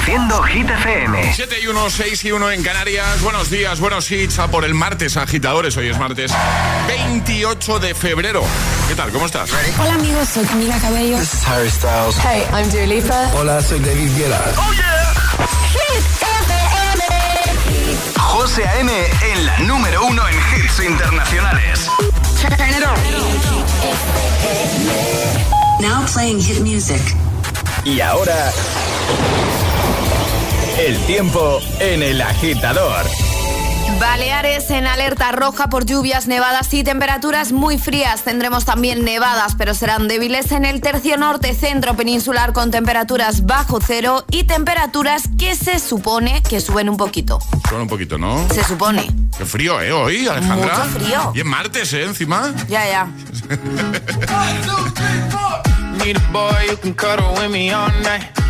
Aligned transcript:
Reproduciendo 0.00 0.42
Hit 0.44 0.70
FM. 0.70 1.32
7 1.34 1.56
y 1.62 1.66
1, 1.66 1.90
6 1.90 2.24
y 2.24 2.32
1 2.32 2.50
en 2.52 2.62
Canarias. 2.62 3.20
Buenos 3.20 3.50
días, 3.50 3.80
buenos 3.80 4.10
hits 4.10 4.38
a 4.38 4.48
por 4.48 4.64
el 4.64 4.72
martes, 4.72 5.18
agitadores. 5.18 5.76
Hoy 5.76 5.88
es 5.88 5.98
martes 5.98 6.32
28 6.88 7.78
de 7.80 7.94
febrero. 7.94 8.42
¿Qué 8.88 8.94
tal? 8.94 9.10
¿Cómo 9.10 9.26
estás? 9.26 9.50
Hola 9.78 9.94
amigos, 9.94 10.28
soy 10.28 10.46
Camila 10.46 10.78
Cabello. 10.80 11.18
This 11.18 11.34
is 11.34 11.46
Harry 11.46 11.70
Styles. 11.70 12.16
Hey, 12.24 12.44
I'm 12.52 12.70
Dua 12.70 12.86
Lipa. 12.86 13.30
Hola, 13.34 13.60
soy 13.62 13.78
David 13.80 14.16
Guetta. 14.16 14.40
¡Oh, 14.56 14.72
yeah! 14.72 15.12
Hit 15.68 16.04
FM. 16.48 17.04
José 18.16 18.66
A.M. 18.66 18.90
en 19.32 19.46
la 19.46 19.58
número 19.60 20.06
uno 20.06 20.22
en 20.28 20.34
hits 20.34 20.80
internacionales. 20.80 21.90
Turn 22.40 22.54
it 22.70 22.82
on. 22.86 22.96
Now 25.82 26.06
playing 26.06 26.40
hit 26.40 26.60
music. 26.60 27.02
Y 27.84 28.00
ahora... 28.00 28.50
El 30.80 30.96
tiempo 31.00 31.60
en 31.78 32.02
el 32.02 32.22
agitador. 32.22 33.04
Baleares 34.00 34.70
en 34.70 34.86
alerta 34.86 35.30
roja 35.30 35.68
por 35.68 35.84
lluvias, 35.84 36.26
nevadas 36.26 36.72
y 36.72 36.82
temperaturas 36.82 37.52
muy 37.52 37.76
frías. 37.76 38.24
Tendremos 38.24 38.64
también 38.64 39.04
nevadas, 39.04 39.56
pero 39.58 39.74
serán 39.74 40.08
débiles 40.08 40.52
en 40.52 40.64
el 40.64 40.80
tercio 40.80 41.18
norte, 41.18 41.52
centro 41.52 41.96
peninsular 41.96 42.54
con 42.54 42.70
temperaturas 42.70 43.44
bajo 43.44 43.78
cero 43.86 44.24
y 44.30 44.44
temperaturas 44.44 45.24
que 45.38 45.54
se 45.54 45.78
supone 45.80 46.42
que 46.48 46.62
suben 46.62 46.88
un 46.88 46.96
poquito. 46.96 47.40
Suben 47.68 47.82
un 47.82 47.88
poquito, 47.88 48.16
¿no? 48.16 48.48
Se 48.48 48.64
supone. 48.64 49.06
Qué 49.36 49.44
frío, 49.44 49.82
¿eh? 49.82 49.92
Hoy, 49.92 50.28
Alejandra. 50.28 50.78
Mucho 50.78 50.98
frío. 50.98 51.32
Y 51.34 51.40
es 51.40 51.44
martes, 51.44 51.92
¿eh? 51.92 52.04
Encima. 52.04 52.54
Ya, 52.70 52.88
ya. 52.88 53.06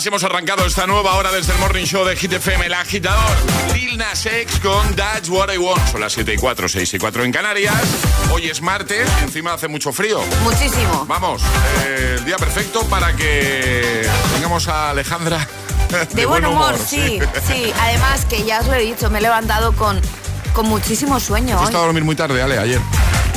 Así 0.00 0.08
hemos 0.08 0.24
arrancado 0.24 0.64
esta 0.64 0.86
nueva 0.86 1.16
hora 1.16 1.30
desde 1.30 1.52
el 1.52 1.58
Morning 1.58 1.84
Show 1.84 2.06
de 2.06 2.16
Hit 2.16 2.32
FM, 2.32 2.64
el 2.64 2.72
agitador. 2.72 3.36
Lil 3.74 3.98
Nas 3.98 4.24
X 4.24 4.58
con 4.60 4.96
That's 4.96 5.28
What 5.28 5.52
I 5.52 5.58
Want. 5.58 5.88
Son 5.92 6.00
las 6.00 6.14
7 6.14 6.32
y 6.32 6.36
4, 6.38 6.70
6 6.70 6.94
y 6.94 6.98
4 6.98 7.24
en 7.24 7.30
Canarias. 7.30 7.74
Hoy 8.32 8.48
es 8.48 8.62
martes, 8.62 9.06
encima 9.20 9.52
hace 9.52 9.68
mucho 9.68 9.92
frío. 9.92 10.22
Muchísimo. 10.42 11.04
Vamos, 11.06 11.42
eh, 11.84 12.16
el 12.18 12.24
día 12.24 12.38
perfecto 12.38 12.82
para 12.86 13.14
que 13.14 14.08
tengamos 14.32 14.68
a 14.68 14.88
Alejandra 14.88 15.46
De, 16.14 16.24
buen 16.24 16.46
humor, 16.46 16.78
sí, 16.78 17.18
sí. 17.46 17.70
Además, 17.78 18.24
que 18.24 18.42
ya 18.42 18.60
os 18.60 18.68
lo 18.68 18.72
he 18.76 18.80
dicho, 18.80 19.10
me 19.10 19.18
he 19.18 19.22
levantado 19.22 19.74
con, 19.76 20.00
con 20.54 20.64
muchísimo 20.64 21.20
sueño 21.20 21.56
He 21.56 21.58
hoy. 21.58 21.64
estado 21.66 21.82
a 21.82 21.86
dormir 21.88 22.04
muy 22.04 22.16
tarde, 22.16 22.40
Ale, 22.40 22.58
ayer. 22.58 22.80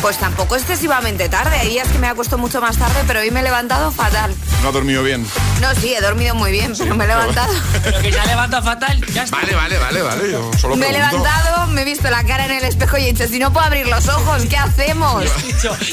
Pues 0.03 0.17
tampoco 0.17 0.57
excesivamente 0.57 1.29
tarde. 1.29 1.55
Hay 1.55 1.69
días 1.69 1.87
que 1.87 1.97
me 1.97 2.07
ha 2.07 2.09
acostado 2.09 2.37
mucho 2.37 2.59
más 2.59 2.77
tarde, 2.77 3.05
pero 3.07 3.21
hoy 3.21 3.31
me 3.31 3.39
he 3.39 3.43
levantado 3.43 3.89
fatal. 3.89 4.35
No 4.61 4.67
ha 4.67 4.71
dormido 4.73 5.01
bien. 5.01 5.25
No, 5.61 5.73
sí, 5.75 5.93
he 5.93 6.01
dormido 6.01 6.35
muy 6.35 6.51
bien, 6.51 6.73
pero 6.77 6.93
me 6.93 7.05
he 7.05 7.07
levantado. 7.07 7.53
Pero 7.83 8.01
que 8.01 8.11
ya 8.11 8.25
levanta 8.25 8.61
fatal, 8.61 8.99
ya 9.13 9.23
está. 9.23 9.37
Vale, 9.37 9.55
vale, 9.55 9.77
vale, 9.77 10.01
vale. 10.01 10.31
Yo 10.31 10.51
solo 10.57 10.75
Me 10.75 10.89
he 10.89 10.91
levantado, 10.91 11.67
me 11.67 11.83
he 11.83 11.85
visto 11.85 12.09
la 12.09 12.23
cara 12.25 12.45
en 12.45 12.51
el 12.51 12.65
espejo 12.65 12.97
y 12.97 13.03
he 13.03 13.13
dicho, 13.13 13.27
si 13.27 13.39
no 13.39 13.53
puedo 13.53 13.65
abrir 13.65 13.87
los 13.87 14.07
ojos, 14.09 14.43
¿qué 14.49 14.57
hacemos? 14.57 15.23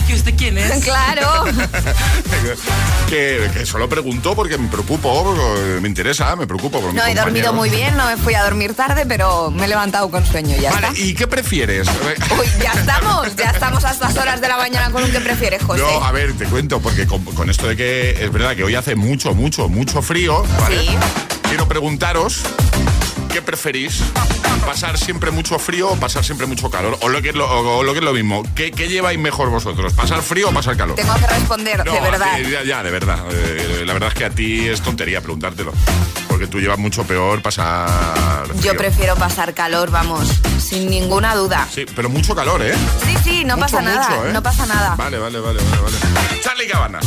¿Y 0.09 0.15
usted 0.15 0.35
quién 0.37 0.59
es? 0.59 0.85
claro. 0.85 1.45
que, 3.09 3.49
que 3.55 3.67
solo 3.67 3.89
pregunto 3.89 4.35
porque 4.35 4.59
me 4.59 4.69
preocupo, 4.69 5.35
me 5.81 5.89
interesa, 5.89 6.35
me 6.35 6.49
preocupo 6.49 6.81
por 6.81 6.93
No, 6.95 7.05
he 7.07 7.15
dormido 7.15 7.53
muy 7.53 7.71
bien, 7.71 7.97
no 7.97 8.07
me 8.07 8.17
fui 8.17 8.35
a 8.35 8.43
dormir 8.43 8.75
tarde, 8.75 9.05
pero 9.07 9.53
me 9.53 9.67
he 9.67 9.69
levantado 9.69 10.11
con 10.11 10.27
sueño 10.27 10.57
y 10.57 10.61
ya 10.61 10.73
Vale, 10.73 10.89
está. 10.89 11.01
¿y 11.01 11.15
qué 11.15 11.29
prefieres? 11.29 11.89
Uy, 12.39 12.47
ya 12.63 12.73
estamos, 12.73 13.37
ya 13.37 13.51
estamos 13.51 13.85
a 13.85 14.00
estas 14.01 14.17
horas 14.17 14.41
de 14.41 14.49
la 14.49 14.57
mañana 14.57 14.91
con 14.91 15.03
un 15.05 15.11
que 15.11 15.21
prefieres, 15.21 15.63
José. 15.63 15.83
No, 15.83 16.03
a 16.03 16.11
ver, 16.11 16.33
te 16.33 16.47
cuento, 16.47 16.81
porque 16.81 17.07
con, 17.07 17.23
con 17.23 17.51
esto 17.51 17.69
de 17.69 17.77
que 17.77 18.25
es 18.25 18.33
verdad 18.33 18.57
que 18.57 18.65
hoy 18.65 18.75
hace 18.75 18.97
mucho, 18.97 19.35
mucho, 19.35 19.69
mucho 19.69 20.01
frío, 20.01 20.43
¿vale? 20.59 20.81
Sí. 20.81 20.89
Quiero 21.43 21.69
preguntaros, 21.69 22.41
¿qué 23.31 23.43
preferís? 23.43 24.01
¿Pasar 24.67 24.97
siempre 24.99 25.31
mucho 25.31 25.59
frío 25.59 25.89
o 25.91 25.97
pasar 25.97 26.25
siempre 26.25 26.47
mucho 26.47 26.71
calor? 26.71 26.97
O 27.03 27.09
lo 27.09 27.21
que 27.21 27.31
es 27.31 27.35
lo, 27.35 27.47
o 27.49 27.83
lo, 27.83 27.93
que 27.93 27.99
es 27.99 28.05
lo 28.05 28.13
mismo, 28.13 28.43
¿qué, 28.55 28.71
qué 28.71 28.89
lleváis 28.89 29.19
mejor 29.19 29.51
vosotros? 29.51 29.93
¿Pasar 29.95 30.23
frío 30.23 30.49
o 30.49 30.53
pasar 30.53 30.77
calor? 30.77 30.95
Tengo 30.97 31.15
que 31.15 31.27
responder, 31.27 31.85
No, 31.85 31.93
de 31.93 32.01
verdad. 32.01 32.41
eh, 32.41 32.49
Ya, 32.51 32.63
ya, 32.63 32.83
de 32.83 32.91
verdad. 32.91 33.19
Eh, 33.33 33.83
la 33.85 33.93
verdad 33.93 34.09
es 34.11 34.15
que 34.15 34.25
a 34.25 34.31
ti 34.31 34.69
es 34.69 34.81
tontería 34.81 35.21
preguntártelo. 35.21 35.73
Porque 36.29 36.47
tú 36.47 36.61
llevas 36.61 36.79
mucho 36.79 37.03
peor 37.05 37.43
pasar. 37.43 38.49
Yo 38.63 38.77
prefiero 38.77 39.17
pasar 39.17 39.55
calor, 39.55 39.91
vamos, 39.91 40.29
sin 40.59 40.89
ninguna 40.89 41.35
duda. 41.35 41.67
Sí, 41.73 41.85
pero 41.97 42.09
mucho 42.09 42.35
calor, 42.35 42.63
¿eh? 42.63 42.75
Sí, 43.05 43.17
sí, 43.25 43.45
no 43.45 43.57
Mucho, 43.57 43.67
pasa 43.77 43.83
nada, 43.83 44.09
mucho, 44.09 44.27
¿eh? 44.29 44.33
no 44.33 44.43
pasa 44.43 44.67
nada. 44.67 44.95
Vale, 44.97 45.19
vale, 45.19 45.41
vale, 45.41 45.59
vale, 45.59 45.83
vale. 45.83 46.41
Charlie 46.43 46.69
Cabanas. 46.69 47.05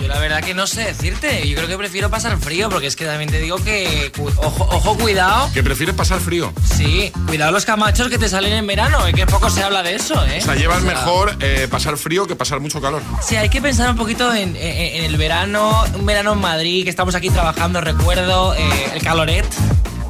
Yo 0.00 0.06
la 0.08 0.18
verdad 0.18 0.42
que 0.42 0.54
no 0.54 0.66
sé 0.66 0.84
decirte. 0.84 1.46
Yo 1.48 1.56
creo 1.56 1.68
que 1.68 1.76
prefiero 1.76 2.08
pasar 2.10 2.38
frío 2.38 2.68
porque 2.70 2.86
es 2.86 2.96
que 2.96 3.04
también 3.04 3.30
te 3.30 3.38
digo 3.40 3.56
que. 3.56 4.12
Ojo, 4.36 4.68
ojo 4.70 4.96
cuidado. 4.96 5.50
¿Que 5.52 5.62
prefieres 5.62 5.94
pasar 5.94 6.20
frío? 6.20 6.52
Sí, 6.76 7.12
cuidado 7.26 7.50
los 7.52 7.64
camachos 7.64 8.08
que 8.08 8.18
te 8.18 8.28
salen 8.28 8.52
en 8.52 8.66
verano. 8.66 9.06
eh, 9.06 9.12
que 9.12 9.26
poco 9.26 9.50
se 9.50 9.62
habla 9.62 9.82
de 9.82 9.94
eso, 9.96 10.14
¿eh? 10.26 10.38
O 10.40 10.44
sea, 10.44 10.54
llevas 10.54 10.78
O 10.82 10.86
sea, 10.86 10.94
mejor 10.94 11.36
eh, 11.40 11.66
pasar 11.70 11.96
frío 11.96 12.26
que 12.26 12.36
pasar 12.36 12.60
mucho 12.60 12.80
calor. 12.80 13.02
Sí, 13.22 13.36
hay 13.36 13.48
que 13.48 13.60
pensar 13.60 13.90
un 13.90 13.96
poquito 13.96 14.32
en, 14.32 14.54
en- 14.56 14.96
en 14.98 15.04
el 15.04 15.16
verano, 15.16 15.84
un 15.94 16.06
verano 16.06 16.32
en 16.32 16.40
Madrid, 16.40 16.84
que 16.84 16.90
estamos 16.90 17.14
aquí 17.14 17.30
trabajando, 17.30 17.80
recuerdo, 17.80 18.54
eh, 18.54 18.90
el 18.94 19.02
caloret. 19.02 19.44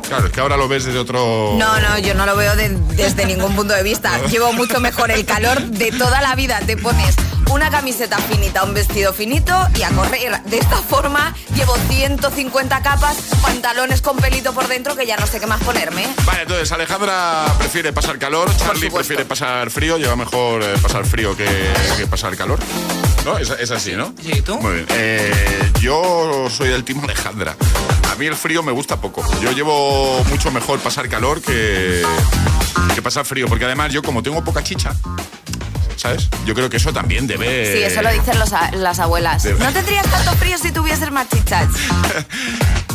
Claro, 0.09 0.27
es 0.27 0.33
que 0.33 0.41
ahora 0.41 0.57
lo 0.57 0.69
ves 0.69 0.85
desde 0.87 0.99
otro... 0.99 1.55
No, 1.59 1.81
no, 1.81 1.99
yo 1.99 2.15
no 2.15 2.25
lo 2.25 2.35
veo 2.35 2.55
desde 2.57 3.27
ningún 3.27 3.55
punto 3.55 3.75
de 3.75 3.83
vista. 3.83 4.19
Llevo 4.31 4.55
mucho 4.55 4.81
mejor 4.81 5.11
el 5.11 5.27
calor 5.27 5.61
de 5.63 5.93
toda 5.93 6.23
la 6.23 6.35
vida. 6.35 6.61
Te 6.67 6.79
pones 6.79 7.15
una 7.51 7.71
camiseta 7.71 8.19
finita, 8.19 8.65
un 8.65 8.75
vestido 8.75 9.13
finito 9.13 9.55
y 9.75 9.83
a 9.83 9.91
correr. 9.91 10.43
De 10.45 10.59
esta 10.59 10.77
forma 10.77 11.35
llevo 11.55 11.75
150 11.89 12.83
capas, 12.83 13.17
pantalones 13.43 14.03
con 14.03 14.17
pelito 14.17 14.53
por 14.53 14.69
dentro 14.69 14.97
que 14.97 15.07
ya 15.07 15.17
no 15.17 15.27
sé 15.27 15.41
qué 15.41 15.47
más 15.47 15.63
ponerme. 15.63 16.07
Vale, 16.25 16.43
entonces 16.43 16.71
Alejandra 16.73 17.47
prefiere 17.59 17.93
pasar 17.93 18.19
calor, 18.19 18.55
Charlie 18.57 18.91
prefiere 18.91 19.25
pasar 19.25 19.71
frío, 19.71 19.99
lleva 19.99 20.17
mejor 20.17 20.63
eh, 20.63 20.75
pasar 20.83 21.05
frío 21.05 21.37
que, 21.37 21.47
pasar 22.11 22.37
calor. 22.37 22.59
¿No? 23.25 23.37
Es, 23.39 23.71
así, 23.71 23.93
¿no? 23.93 24.15
Sí, 24.23 24.41
¿tú? 24.43 24.59
Muy 24.59 24.75
bien. 24.75 24.87
Eh, 24.91 25.73
yo 25.81 26.49
soy 26.51 26.69
del 26.69 26.85
team 26.85 27.01
Alejandra. 27.03 27.57
A 28.11 28.15
mí 28.15 28.27
el 28.27 28.35
frío 28.35 28.63
me 28.63 28.73
gusta 28.73 29.01
poco. 29.01 29.25
Yo 29.41 29.53
llevo 29.53 30.25
mucho 30.25 30.51
mejor 30.51 30.79
pasar 30.81 31.09
calor 31.09 31.43
que, 31.43 32.03
que 32.95 33.03
pasar 33.03 33.25
frío, 33.25 33.47
porque 33.49 33.65
además 33.65 33.93
yo 33.93 34.03
como 34.03 34.23
tengo 34.23 34.43
poca 34.43 34.63
chicha, 34.63 34.95
¿sabes? 36.09 36.29
Yo 36.47 36.55
creo 36.55 36.71
que 36.71 36.79
eso 36.79 36.93
también 36.93 37.27
debe... 37.27 37.73
Sí, 37.73 37.83
eso 37.83 38.03
lo 38.03 38.11
dicen 38.11 38.39
las 38.39 38.99
abuelas. 38.99 39.45
No 39.45 39.73
tendrías 39.73 40.07
tanto 40.07 40.33
frío 40.37 40.57
si 40.59 40.73
tuvieses 40.73 41.11
más 41.11 41.29
chichas. 41.29 41.69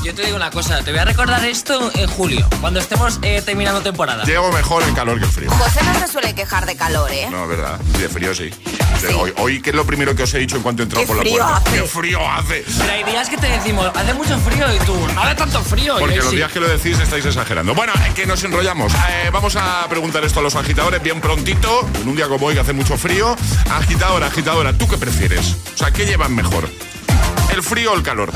Yo 0.04 0.14
te 0.14 0.26
digo 0.26 0.36
una 0.36 0.52
cosa, 0.52 0.84
te 0.84 0.92
voy 0.92 1.00
a 1.00 1.06
recordar 1.06 1.46
esto 1.46 1.92
en 1.96 2.08
julio, 2.10 2.46
cuando 2.60 2.80
estemos 2.80 3.20
eh, 3.22 3.42
terminando 3.42 3.82
temporada. 3.82 4.26
Llego 4.26 4.52
mejor 4.52 4.84
el 4.84 4.94
calor 4.94 5.18
que 5.18 5.26
el 5.26 5.32
frío. 5.32 5.50
José 5.52 5.80
no 5.86 5.98
se 5.98 6.12
suele 6.12 6.36
quejar 6.36 6.66
de 6.66 6.76
calor, 6.76 7.10
¿eh? 7.12 7.30
No, 7.32 7.48
verdad. 7.48 7.80
de 7.80 8.10
frío 8.10 8.36
sí. 8.36 8.50
Hoy, 9.18 9.34
hoy, 9.38 9.62
¿qué 9.62 9.72
es 9.72 9.76
lo 9.76 9.86
primero 9.86 10.16
que 10.16 10.24
os 10.24 10.34
he 10.34 10.40
dicho 10.40 10.56
en 10.56 10.64
cuanto 10.64 10.84
he 10.84 10.86
entrado 10.86 11.06
por 11.06 11.18
la 11.18 11.24
puerta? 11.24 11.58
Hace. 11.58 11.72
¡Qué 11.72 11.82
frío 11.84 12.20
hace! 12.30 12.66
Pero 12.78 12.92
hay 12.92 13.04
días 13.04 13.30
que 13.30 13.38
te 13.38 13.48
decimos, 13.48 13.92
hace 13.94 14.14
mucho 14.14 14.38
frío 14.40 14.66
y 14.74 14.80
tú, 14.86 14.96
no 15.14 15.22
hace 15.22 15.36
tanto 15.36 15.62
frío. 15.62 15.96
Porque 16.00 16.18
los 16.18 16.32
días 16.32 16.52
que 16.52 16.60
lo 16.60 16.68
decís 16.68 17.00
estáis 17.00 17.26
exagerando. 17.26 17.76
Bueno, 17.76 17.94
que 18.16 18.26
nos 18.26 18.44
enrollamos. 18.44 18.94
Eh, 18.94 19.30
vamos 19.32 19.56
a 19.56 19.86
preguntar 19.90 20.24
esto 20.24 20.40
a 20.40 20.44
los 20.44 20.56
agitadores 20.56 21.02
bien 21.02 21.20
prontito, 21.22 21.88
en 22.02 22.08
un 22.08 22.16
día 22.16 22.28
como 22.28 22.46
hoy 22.46 22.56
que 22.56 22.62
hace 22.62 22.74
mucho 22.74 22.98
frío. 22.98 23.36
Agitadora, 23.70 24.28
agitadora, 24.28 24.74
¿tú 24.78 24.88
qué 24.88 24.98
prefieres? 24.98 25.56
O 25.74 25.78
sea, 25.78 25.92
¿qué 25.92 26.06
llevan 26.06 26.34
mejor? 26.36 26.70
¿El 27.54 27.62
frío 27.62 27.92
o 27.92 27.96
el 27.96 28.02
calor? 28.02 28.32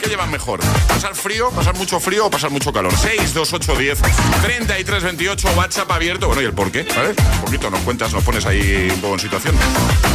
¿Qué 0.00 0.08
llevan 0.08 0.30
mejor? 0.30 0.60
¿Pasar 0.88 1.14
frío, 1.14 1.50
pasar 1.50 1.76
mucho 1.76 2.00
frío 2.00 2.26
o 2.26 2.30
pasar 2.30 2.50
mucho 2.50 2.72
calor? 2.72 2.90
6, 2.96 3.34
2, 3.34 3.52
8, 3.52 3.76
10, 3.76 3.98
33, 4.40 5.02
28, 5.02 5.48
WhatsApp 5.54 5.90
abierto. 5.90 6.28
Bueno, 6.28 6.40
¿y 6.40 6.46
el 6.46 6.54
por 6.54 6.72
qué? 6.72 6.84
¿Vale? 6.84 7.10
Un 7.10 7.40
poquito 7.42 7.68
nos 7.70 7.80
cuentas, 7.80 8.10
nos 8.14 8.24
pones 8.24 8.46
ahí 8.46 8.88
un 8.90 9.00
poco 9.02 9.14
en 9.14 9.20
situación. 9.20 9.54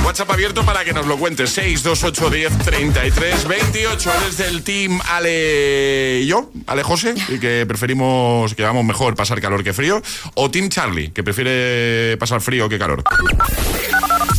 WhatsApp 0.04 0.32
abierto 0.32 0.66
para 0.66 0.84
que 0.84 0.94
nos 0.94 1.06
lo 1.06 1.16
cuentes. 1.18 1.52
6, 1.52 1.84
2, 1.84 2.04
8, 2.06 2.30
10, 2.32 2.58
33, 2.58 3.48
28. 3.48 4.12
Desde 4.26 4.48
el 4.48 4.64
team 4.64 5.00
Ale 5.12 6.22
y 6.24 6.26
yo, 6.26 6.50
Ale 6.66 6.82
José, 6.82 7.14
y 7.30 7.38
que 7.38 7.66
preferimos, 7.68 8.56
que 8.56 8.64
vamos 8.64 8.84
mejor 8.84 9.14
pasar 9.16 9.40
calor 9.42 9.64
que 9.64 9.74
frío. 9.74 10.02
O 10.34 10.50
Team 10.50 10.70
Charlie, 10.70 11.12
que 11.12 11.24
prefiere 11.24 12.18
pasar 12.18 12.42
frío 12.42 12.68
que 12.68 12.80
calor. 12.80 13.04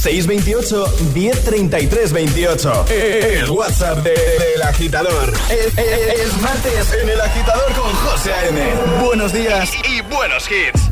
628 0.05 0.87
1033 1.15 2.13
28. 2.13 2.85
El 2.91 3.51
WhatsApp 3.51 4.05
del 4.05 4.15
de, 4.15 4.63
agitador. 4.63 5.33
Es, 5.49 6.37
martes 6.43 6.93
en 7.03 7.09
el 7.09 7.21
agitador 7.23 7.73
con 7.73 7.91
José 7.91 8.31
A.M. 8.35 8.61
Buenos 9.03 9.33
días 9.33 9.73
y, 9.89 10.03
buenos 10.03 10.47
hits. 10.51 10.91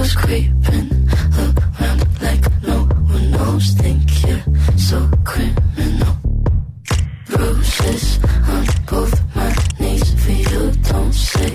Toes, 0.00 0.14
creeping 0.14 1.08
around 1.38 2.22
like 2.22 2.62
no 2.62 2.78
one 2.84 3.30
knows. 3.30 3.70
Think 3.72 4.02
you're 4.26 4.78
so 4.78 5.10
criminal. 5.24 6.14
Bruises 7.26 8.18
on 8.48 8.64
both 8.90 9.36
my 9.36 9.54
knees 9.78 10.08
for 10.24 10.32
you. 10.32 10.72
Don't 10.90 11.12
say 11.12 11.50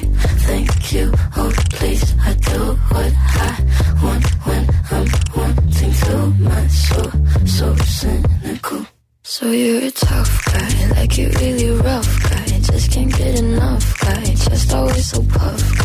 thank 0.48 0.94
you. 0.94 1.12
Oh, 1.36 1.52
please, 1.72 2.14
I 2.22 2.34
do 2.34 2.60
what 2.92 3.14
I 3.16 3.52
want 4.04 4.26
when 4.46 4.64
I'm 4.92 5.08
wanting 5.36 5.94
to. 6.04 6.18
My 6.40 6.68
soul, 6.68 7.12
so 7.46 7.76
cynical. 7.76 8.86
So 9.24 9.52
you're 9.52 9.86
a 9.86 9.92
tough 9.92 10.46
guy, 10.46 10.88
like 10.92 11.18
you're 11.18 11.32
really 11.32 11.72
rough 11.82 12.30
guy. 12.30 12.46
Just 12.60 12.92
can't 12.92 13.12
get 13.18 13.40
enough 13.40 14.00
guy, 14.00 14.24
just 14.24 14.74
always 14.74 15.10
so 15.10 15.22
puff 15.24 15.78
guy. 15.78 15.85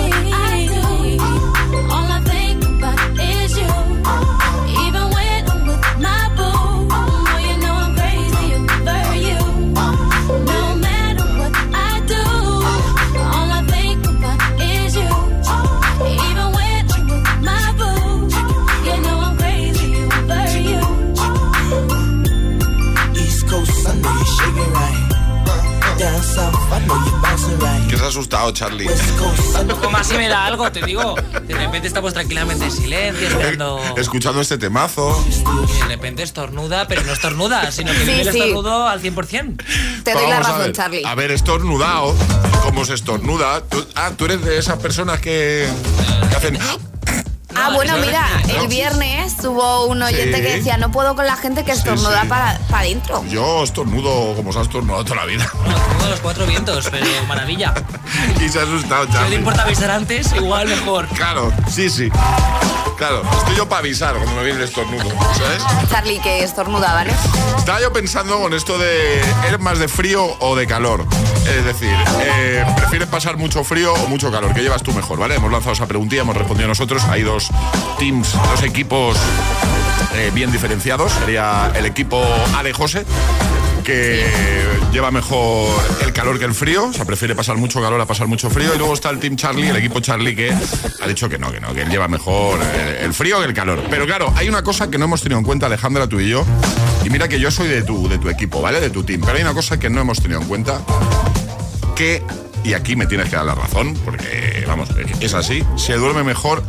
asustado, 28.15 28.51
Charlie? 28.53 28.87
West 28.87 29.11
Coast, 29.19 29.41
I 29.61 29.65
know 29.65 29.77
Como 29.81 29.97
así 29.97 30.15
me 30.15 30.29
da 30.29 30.47
algo, 30.47 30.71
te 30.71 30.81
digo. 30.83 31.15
De 31.47 31.55
repente 31.55 31.89
estamos 31.89 32.13
tranquilamente 32.15 32.65
en 32.65 32.71
silencio, 32.71 33.29
esperando. 33.29 33.81
Escuchando 33.97 34.41
este 34.41 34.57
temazo. 34.59 35.23
Y 35.29 35.79
de 35.81 35.85
repente 35.89 36.23
estornuda, 36.23 36.87
pero 36.87 37.03
no 37.03 37.13
estornuda, 37.13 37.71
sino 37.73 37.93
que 37.93 37.99
Sí, 37.99 38.05
vive 38.05 38.21
el 38.23 38.33
sí. 38.33 38.39
estornudo 38.39 38.89
al 38.89 39.01
100%. 39.03 39.57
Te 40.05 40.13
doy 40.13 40.23
la 40.29 40.29
Vamos 40.41 40.47
a 40.47 40.51
razón, 40.51 40.59
ver. 40.59 40.73
Charlie. 40.73 41.03
A 41.05 41.15
ver, 41.15 41.31
estornudado. 41.33 42.15
¿Cómo 42.63 42.85
se 42.85 42.95
estornuda? 42.95 43.61
Tú- 43.63 43.87
ah, 43.97 44.13
tú 44.17 44.25
eres 44.27 44.43
de 44.45 44.59
esas 44.59 44.79
personas 44.79 45.21
que, 45.21 45.69
que 46.31 46.37
hacen. 46.37 46.59
Ah, 47.57 47.71
bueno, 47.73 47.93
¿sabes? 47.93 48.07
mira, 48.07 48.27
¿No? 48.49 48.63
el 48.63 48.69
viernes 48.69 49.35
hubo 49.45 49.87
un 49.87 50.03
oyente 50.03 50.39
Sí. 50.39 50.43
que 50.43 50.57
decía, 50.57 50.77
no 50.77 50.91
puedo 50.91 51.15
con 51.15 51.25
la 51.25 51.37
gente 51.37 51.65
que 51.65 51.73
Sí, 51.73 51.79
estornuda 51.79 52.23
sí. 52.23 52.29
para, 52.29 52.59
para 52.69 52.81
adentro. 52.81 53.25
Yo 53.29 53.63
estornudo 53.63 54.35
como 54.35 54.53
se 54.53 54.59
ha 54.59 54.63
estornudado 54.63 55.05
toda 55.05 55.17
la 55.21 55.27
vida. 55.27 55.49
De 56.15 56.19
los 56.19 56.21
cuatro 56.21 56.47
vientos, 56.47 56.87
pero 56.93 57.05
maravilla. 57.29 57.75
y 58.41 58.49
se 58.49 58.61
ha 58.61 58.63
asustado, 58.63 59.07
Si 59.07 59.13
Charlie. 59.13 59.35
importa 59.37 59.63
avisar 59.65 59.91
antes, 59.91 60.33
igual 60.37 60.69
mejor. 60.69 61.09
Claro, 61.09 61.53
sí, 61.69 61.91
sí. 61.91 62.09
Claro, 62.97 63.23
estoy 63.39 63.57
yo 63.57 63.69
para 63.69 63.81
avisar 63.81 64.15
cuando 64.15 64.37
me 64.37 64.45
viene 64.45 64.61
el 64.61 64.65
estornudo, 64.69 65.03
¿sabes? 65.37 65.91
Charlie 65.91 66.21
que 66.21 66.45
estornuda, 66.45 66.95
¿vale? 66.95 67.13
Estaba 67.59 67.81
yo 67.81 67.93
pensando 67.93 68.39
con 68.39 68.55
esto 68.55 68.79
de 68.79 69.19
¿eres 69.49 69.59
más 69.59 69.81
de 69.81 69.89
frío 69.89 70.25
o 70.39 70.55
de 70.55 70.69
calor? 70.69 71.05
Es 71.49 71.65
decir, 71.65 71.93
eh, 72.21 72.65
¿prefieres 72.77 73.09
pasar 73.09 73.37
mucho 73.37 73.65
frío 73.65 73.93
o 73.93 74.07
mucho 74.07 74.31
calor? 74.31 74.55
¿Qué 74.55 74.61
llevas 74.63 74.85
tú 74.85 74.93
mejor? 74.93 75.19
¿Vale? 75.19 75.35
Hemos 75.35 75.51
lanzado 75.51 75.73
esa 75.73 75.87
preguntilla, 75.87 76.23
hemos 76.23 76.37
respondido 76.37 76.69
nosotros. 76.69 77.03
Hay 77.11 77.23
dos 77.23 77.49
teams, 77.99 78.33
dos 78.33 78.63
equipos 78.63 79.17
eh, 80.15 80.31
bien 80.33 80.53
diferenciados. 80.53 81.11
Sería 81.13 81.73
el 81.75 81.87
equipo 81.87 82.25
Ale 82.57 82.73
José, 82.73 83.05
que 83.85 84.25
lleva 84.93 85.11
mejor 85.11 85.69
el 86.03 86.13
calor 86.13 86.39
que 86.39 86.47
el 86.47 86.55
frío, 86.55 86.87
o 86.87 86.93
sea, 86.93 87.05
prefiere 87.05 87.35
pasar 87.35 87.57
mucho 87.57 87.81
calor 87.81 88.01
a 88.01 88.07
pasar 88.07 88.27
mucho 88.27 88.49
frío. 88.49 88.75
Y 88.75 88.79
luego 88.79 88.95
está 88.95 89.11
el 89.11 89.19
Team 89.21 89.37
Charlie, 89.37 89.69
el 89.69 89.77
equipo 89.77 90.01
Charlie, 90.01 90.35
que 90.35 90.51
ha 90.51 91.07
dicho 91.07 91.29
que 91.29 91.39
no, 91.39 91.53
que 91.53 91.61
no, 91.61 91.75
que 91.75 91.83
él 91.83 91.91
lleva 91.91 92.09
mejor 92.09 92.59
eh, 92.63 93.01
el 93.03 93.13
frío 93.13 93.39
que 93.41 93.47
el 93.47 93.55
calor. 93.55 93.85
Pero 93.91 94.07
claro, 94.07 94.33
hay 94.37 94.49
una 94.49 94.63
cosa 94.63 94.91
que 94.91 94.99
no 94.99 95.05
hemos 95.05 95.23
tenido 95.23 95.39
en 95.39 95.45
cuenta, 95.45 95.67
Alejandra, 95.67 96.09
tú 96.09 96.19
y 96.19 96.31
yo. 96.31 96.45
Y 97.05 97.11
mira 97.11 97.29
que 97.29 97.39
yo 97.39 97.51
soy 97.51 97.69
de 97.69 97.83
tu, 97.83 98.09
de 98.09 98.19
tu 98.19 98.31
equipo, 98.31 98.63
¿vale? 98.63 98.81
De 98.81 98.91
tu 98.91 99.05
team. 99.05 99.21
Pero 99.21 99.37
hay 99.37 99.43
una 99.43 99.55
cosa 99.55 99.79
que 99.79 99.91
no 99.91 100.01
hemos 100.01 100.21
tenido 100.21 100.41
en 100.41 100.49
cuenta, 100.49 100.81
que, 101.95 102.23
y 102.65 102.73
aquí 102.73 102.97
me 102.97 103.07
tienes 103.07 103.29
que 103.29 103.37
dar 103.37 103.45
la 103.45 103.55
razón, 103.55 103.95
porque, 104.05 104.65
vamos, 104.67 104.89
es 105.21 105.35
así, 105.35 105.63
se 105.77 105.95
duerme 105.95 106.25
mejor 106.25 106.65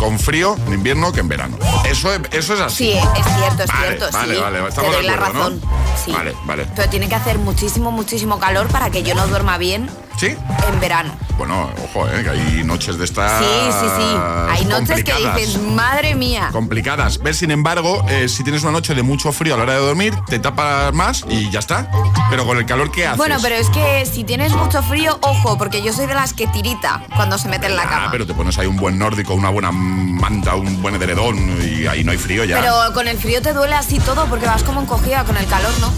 con 0.00 0.18
frío 0.18 0.56
en 0.66 0.72
invierno 0.72 1.12
que 1.12 1.20
en 1.20 1.28
verano. 1.28 1.58
Eso 1.84 2.10
es, 2.10 2.20
eso 2.32 2.54
es 2.54 2.60
así. 2.60 2.76
Sí, 2.76 2.90
es 2.92 3.36
cierto, 3.36 3.62
es 3.64 3.68
Vale, 3.68 3.86
cierto, 3.98 4.08
vale, 4.16 4.34
sí. 4.34 4.40
vale, 4.40 4.58
Te 4.62 4.68
estamos 4.70 4.90
de 4.92 4.96
doy 4.96 5.06
la 5.06 5.12
acuerdo, 5.12 5.50
¿no? 5.50 5.60
Sí. 6.02 6.12
Vale, 6.12 6.34
vale. 6.46 6.66
Pero 6.74 6.88
tiene 6.88 7.06
que 7.06 7.14
hacer 7.16 7.38
muchísimo, 7.38 7.92
muchísimo 7.92 8.38
calor 8.40 8.68
para 8.68 8.88
que 8.88 9.02
yo 9.02 9.14
no 9.14 9.26
duerma 9.26 9.58
bien 9.58 9.90
¿Sí? 10.18 10.36
en 10.72 10.80
verano. 10.80 11.12
Bueno, 11.38 11.70
ojo, 11.82 12.06
eh, 12.08 12.22
que 12.22 12.28
hay 12.30 12.62
noches 12.64 12.98
de 12.98 13.04
estas. 13.06 13.38
Sí, 13.42 13.46
sí, 13.80 13.86
sí. 13.96 14.16
Hay 14.50 14.64
noches 14.66 15.02
que 15.02 15.14
dices, 15.14 15.58
madre 15.62 16.14
mía. 16.14 16.50
Complicadas. 16.52 17.18
Ves, 17.22 17.38
sin 17.38 17.50
embargo, 17.50 18.04
eh, 18.08 18.28
si 18.28 18.44
tienes 18.44 18.62
una 18.62 18.72
noche 18.72 18.94
de 18.94 19.02
mucho 19.02 19.32
frío 19.32 19.54
a 19.54 19.56
la 19.56 19.62
hora 19.62 19.72
de 19.74 19.80
dormir, 19.80 20.14
te 20.26 20.38
tapas 20.38 20.92
más 20.92 21.24
y 21.30 21.50
ya 21.50 21.58
está. 21.60 21.90
Pero 22.28 22.44
con 22.44 22.58
el 22.58 22.66
calor 22.66 22.92
que 22.92 23.06
haces. 23.06 23.16
Bueno, 23.16 23.36
pero 23.40 23.54
es 23.54 23.70
que 23.70 24.04
si 24.04 24.24
tienes 24.24 24.52
mucho 24.52 24.82
frío, 24.82 25.18
ojo, 25.22 25.56
porque 25.56 25.82
yo 25.82 25.92
soy 25.94 26.06
de 26.06 26.14
las 26.14 26.34
que 26.34 26.46
tirita 26.48 27.02
cuando 27.16 27.38
se 27.38 27.48
mete 27.48 27.66
en 27.66 27.76
la 27.76 27.84
Ah, 27.84 27.88
cama. 27.88 28.08
pero 28.12 28.26
te 28.26 28.34
pones 28.34 28.58
ahí 28.58 28.66
un 28.66 28.76
buen 28.76 28.98
nórdico, 28.98 29.32
una 29.32 29.48
buena 29.48 29.72
manta, 29.72 30.54
un 30.56 30.82
buen 30.82 30.94
edredón 30.96 31.38
y 31.66 31.86
ahí 31.86 32.04
no 32.04 32.12
hay 32.12 32.18
frío 32.18 32.44
ya. 32.44 32.60
Pero 32.60 32.92
con 32.92 33.08
el 33.08 33.16
frío 33.18 33.40
te 33.40 33.54
duele 33.54 33.74
así 33.74 33.98
todo 34.00 34.26
porque 34.26 34.44
vas 34.46 34.62
como 34.62 34.82
encogida, 34.82 35.24
con 35.24 35.36
el 35.38 35.46
calor, 35.46 35.72
¿no? 35.80 35.90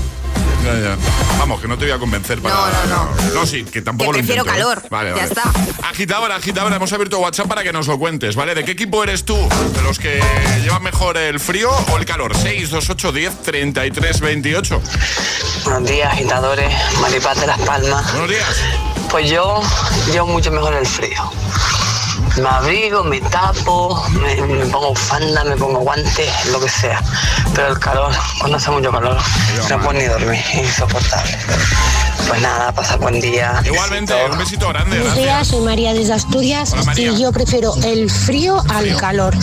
Ya, 0.64 0.74
ya. 0.78 0.96
Vamos, 1.38 1.60
que 1.60 1.66
no 1.68 1.76
te 1.76 1.84
voy 1.86 1.92
a 1.92 1.98
convencer 1.98 2.40
para. 2.40 2.54
No, 2.54 2.66
no, 2.66 2.86
no. 2.86 3.34
No, 3.34 3.46
sí, 3.46 3.64
que 3.64 3.82
tampoco 3.82 4.12
Que 4.12 4.18
lo 4.18 4.24
prefiero 4.24 4.42
intento, 4.44 4.60
¿eh? 4.60 4.74
calor. 4.74 4.82
Vale, 4.90 5.10
Ya 5.10 5.14
vale. 5.16 5.28
está. 5.28 5.42
Agitadora, 5.88 6.36
agitadora, 6.36 6.76
hemos 6.76 6.92
abierto 6.92 7.18
WhatsApp 7.18 7.48
para 7.48 7.62
que 7.62 7.72
nos 7.72 7.86
lo 7.88 7.98
cuentes, 7.98 8.36
¿vale? 8.36 8.54
¿De 8.54 8.64
qué 8.64 8.72
equipo 8.72 9.02
eres 9.02 9.24
tú? 9.24 9.36
¿De 9.74 9.82
los 9.82 9.98
que 9.98 10.22
llevan 10.62 10.82
mejor 10.82 11.16
el 11.16 11.40
frío 11.40 11.70
o 11.92 11.96
el 11.98 12.04
calor? 12.04 12.36
628 12.36 13.12
10 13.12 13.42
33 13.42 14.20
28. 14.20 14.82
Buenos 15.64 15.88
días, 15.90 16.12
agitadores, 16.12 16.72
Maripaz 17.00 17.40
de 17.40 17.46
Las 17.48 17.58
Palmas. 17.60 18.10
Buenos 18.12 18.30
días. 18.30 18.56
Pues 19.10 19.28
yo, 19.30 19.60
yo 20.14 20.26
mucho 20.26 20.50
mejor 20.52 20.74
el 20.74 20.86
frío. 20.86 21.30
Me 22.38 22.48
abrigo, 22.48 23.04
me 23.04 23.20
tapo, 23.20 24.02
me, 24.10 24.34
me 24.40 24.66
pongo 24.66 24.90
bufanda, 24.90 25.44
me 25.44 25.56
pongo 25.56 25.80
guantes, 25.80 26.30
lo 26.50 26.60
que 26.60 26.68
sea. 26.68 27.02
Pero 27.54 27.68
el 27.68 27.78
calor, 27.78 28.12
cuando 28.40 28.56
hace 28.56 28.70
mucho 28.70 28.90
calor, 28.90 29.18
no 29.68 29.78
puedo 29.80 29.92
ni 29.92 30.04
dormir, 30.06 30.40
es 30.54 30.64
insoportable. 30.66 31.36
Pues 32.28 32.40
nada, 32.40 32.72
pasa 32.72 32.96
buen 32.96 33.20
día. 33.20 33.60
Igualmente, 33.64 34.14
un 34.30 34.38
besito 34.38 34.68
grande. 34.68 34.96
Buenos 34.98 35.16
días, 35.16 35.48
soy 35.48 35.60
María 35.60 35.92
desde 35.92 36.14
Asturias 36.14 36.72
y 36.96 37.20
yo 37.20 37.32
prefiero 37.32 37.74
el 37.84 38.10
frío 38.10 38.62
al 38.70 38.96
calor. 38.96 39.34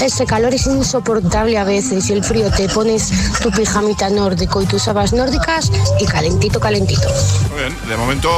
Este 0.00 0.26
calor 0.26 0.54
es 0.54 0.66
insoportable 0.66 1.58
a 1.58 1.64
veces 1.64 2.08
y 2.08 2.12
el 2.12 2.22
frío 2.22 2.50
te 2.50 2.68
pones 2.68 3.10
tu 3.42 3.50
pijamita 3.50 4.10
nórdico 4.10 4.62
y 4.62 4.66
tus 4.66 4.82
sabas 4.82 5.12
nórdicas 5.12 5.72
y 5.98 6.04
calentito, 6.04 6.60
calentito. 6.60 7.08
Muy 7.50 7.60
bien, 7.60 7.88
de 7.88 7.96
momento 7.96 8.28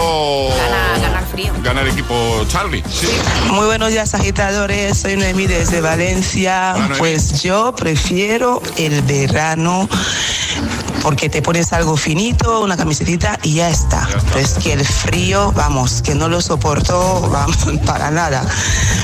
Gana, 0.57 1.03
gana 1.09 1.19
el 1.21 1.27
frío. 1.27 1.53
gana 1.63 1.81
el 1.83 1.89
equipo 1.89 2.15
Charlie. 2.49 2.85
Sí. 2.89 3.09
Muy 3.51 3.67
buenos 3.67 3.91
días, 3.91 3.98
agitadores. 3.99 4.99
Soy 4.99 5.17
Noemí 5.17 5.49
desde 5.49 5.81
Valencia. 5.81 6.75
Pues 6.99 7.43
yo 7.43 7.75
prefiero 7.75 8.63
el 8.77 9.03
verano 9.03 9.89
porque 11.03 11.29
te 11.29 11.43
pones 11.43 11.73
algo 11.73 11.97
finito, 11.97 12.61
una 12.61 12.77
camisetita 12.77 13.39
y 13.43 13.55
ya 13.55 13.69
está. 13.69 14.09
Pero 14.29 14.39
es 14.39 14.55
que 14.55 14.73
el 14.73 14.85
frío, 14.85 15.53
vamos, 15.53 16.03
que 16.03 16.15
no 16.15 16.29
lo 16.29 16.41
soporto, 16.41 17.29
vamos, 17.33 17.57
para 17.87 18.11
nada. 18.11 18.45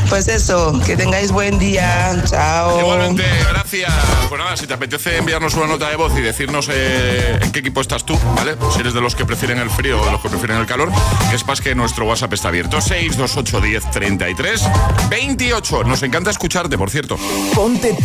Pues 0.08 0.28
eso, 0.28 0.78
que 0.84 0.96
tengáis 0.96 1.32
buen 1.32 1.58
día. 1.58 2.22
Chao. 2.26 2.80
Igualmente, 2.80 3.24
gracias. 3.48 3.92
Pues 4.28 4.40
nada, 4.40 4.56
si 4.56 4.66
te 4.66 4.74
apetece 4.74 5.18
enviarnos 5.18 5.54
una 5.54 5.66
nota 5.66 5.88
de 5.88 5.96
voz 5.96 6.12
y 6.16 6.20
decirnos 6.20 6.68
eh, 6.70 7.38
en 7.40 7.52
qué 7.52 7.60
equipo 7.60 7.80
estás 7.80 8.04
tú, 8.04 8.18
¿vale? 8.36 8.56
Si 8.72 8.80
eres 8.80 8.94
de 8.94 9.00
los 9.00 9.14
que 9.14 9.24
prefieren 9.24 9.58
el 9.58 9.70
frío 9.70 10.00
o 10.00 10.04
de 10.04 10.12
los 10.12 10.20
que 10.20 10.28
prefieren 10.28 10.58
el 10.58 10.66
calor, 10.66 10.90
que 11.30 11.38
sepas 11.38 11.60
que 11.60 11.74
nuestro 11.74 12.06
WhatsApp 12.06 12.32
está 12.32 12.48
abierto. 12.48 12.80
628 12.80 13.60
10 13.60 13.90
33 13.90 14.62
28. 15.10 15.84
Nos 15.84 16.02
encanta 16.02 16.30
escucharte, 16.30 16.76
por 16.76 16.90
cierto. 16.90 17.18
Ponte 17.54 17.96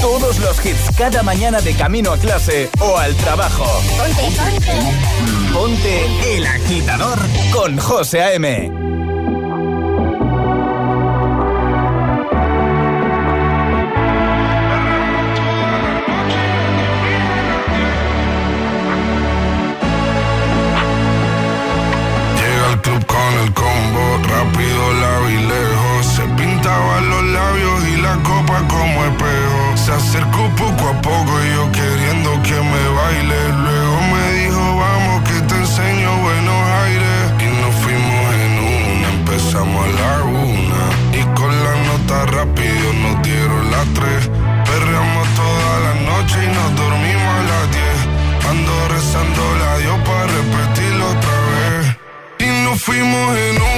todos 0.00 0.38
los 0.38 0.64
hits 0.64 0.96
cada 0.96 1.22
mañana 1.22 1.60
de 1.60 1.74
camino 1.74 1.97
a 2.06 2.16
clase 2.16 2.70
o 2.80 2.96
al 2.96 3.12
trabajo. 3.16 3.64
Ponte, 3.98 4.22
ponte. 4.36 5.52
Ponte 5.52 6.36
el 6.36 6.46
agitador 6.46 7.18
con 7.52 7.76
José 7.76 8.22
A.M. 8.22 8.97
fuimos 52.88 53.36
en 53.36 53.56
una, 53.56 53.77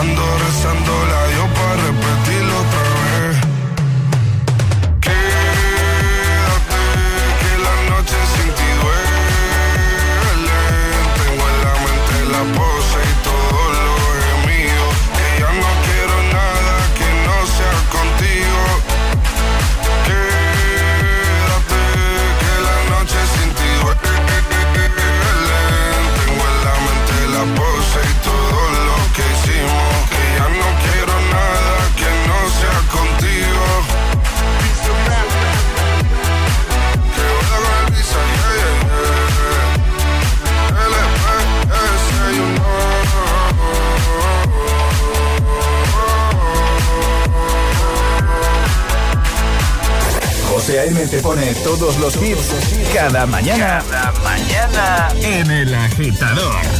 Ando 0.00 0.22
rezando 0.38 0.92
la 1.10 1.26
Dios 1.26 1.48
para 1.56 1.76
repetirlo 1.82 2.37
todos 51.78 51.98
los 51.98 52.16
hits 52.16 52.54
cada 52.92 53.26
mañana. 53.26 53.82
Cada 53.88 54.12
mañana 54.22 55.08
en 55.22 55.50
el 55.50 55.74
agitador. 55.74 56.77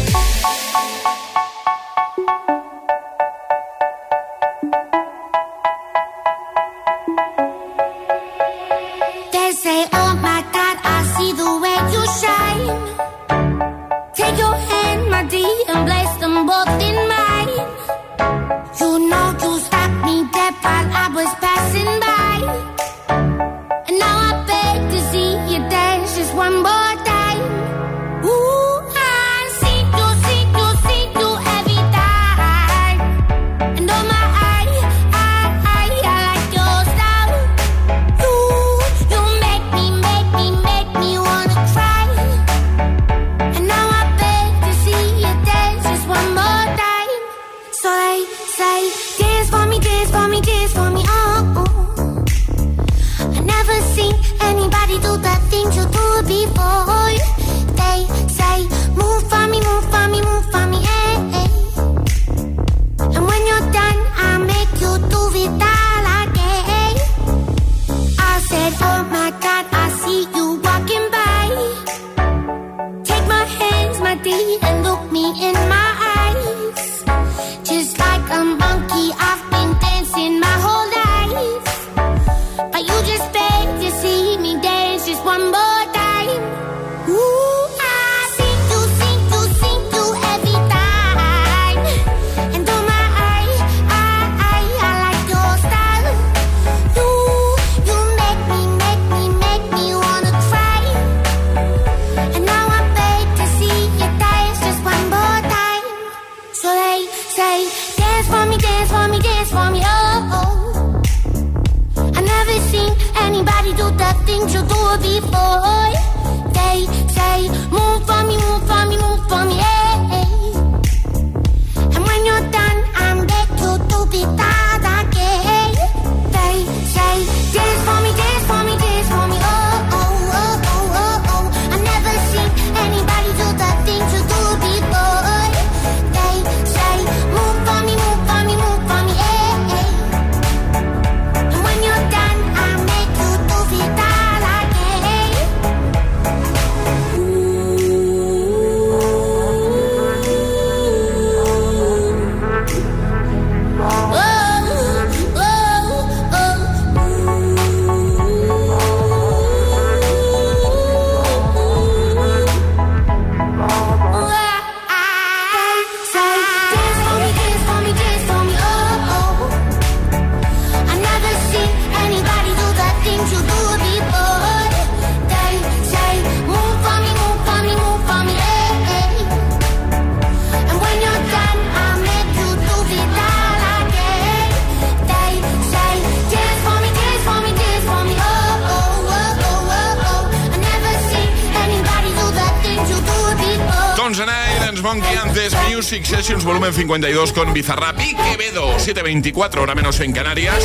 52 196.78 197.32
con 197.32 197.52
Bizarrap 197.52 197.98
y 198.00 198.14
Quevedo, 198.14 198.78
724, 198.78 199.62
hora 199.62 199.74
menos 199.74 199.98
en 199.98 200.12
Canarias. 200.12 200.62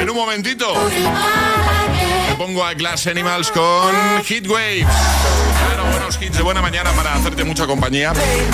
En 0.00 0.08
un 0.08 0.14
momentito, 0.14 0.72
me 2.28 2.36
pongo 2.36 2.64
a 2.64 2.74
Glass 2.74 3.08
Animals 3.08 3.50
con 3.50 3.92
Heat 4.24 4.46
Waves. 4.46 4.86
Claro, 5.66 5.90
buenos 5.90 6.22
hits 6.22 6.36
de 6.36 6.44
buena 6.44 6.62
mañana 6.62 6.92
para 6.92 7.14
hacerte 7.14 7.42
mucha 7.42 7.66
compañía. 7.66 8.12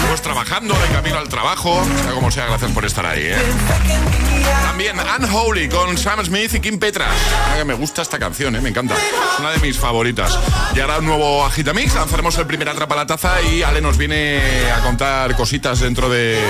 Pues 0.09 0.23
trabajando, 0.23 0.73
de 0.73 0.89
camino 0.95 1.19
al 1.19 1.29
trabajo. 1.29 1.79
Como 2.15 2.31
sea, 2.31 2.47
gracias 2.47 2.71
por 2.71 2.87
estar 2.87 3.05
ahí, 3.05 3.21
¿eh? 3.27 4.32
También 4.44 4.96
Unholy 4.98 5.68
con 5.68 5.96
Sam 5.98 6.24
Smith 6.24 6.55
y 6.55 6.61
Kim 6.61 6.78
Petras. 6.78 7.14
Que 7.57 7.64
me 7.64 7.74
gusta 7.74 8.02
esta 8.02 8.18
canción, 8.18 8.57
¿eh? 8.57 8.61
me 8.61 8.70
encanta. 8.70 8.94
Es 8.94 9.38
una 9.40 9.50
de 9.50 9.59
mis 9.59 9.78
favoritas. 9.78 10.38
Y 10.74 10.81
ahora 10.81 10.98
un 10.98 11.07
nuevo 11.07 11.44
Agitamix. 11.44 11.94
Lanzaremos 11.94 12.37
el 12.38 12.46
primer 12.46 12.68
Atrapa 12.68 12.96
la 12.96 13.07
Taza 13.07 13.40
y 13.42 13.62
Ale 13.62 13.81
nos 13.81 13.96
viene 13.96 14.40
a 14.70 14.81
contar 14.81 15.35
cositas 15.37 15.81
dentro 15.81 16.09
de 16.09 16.40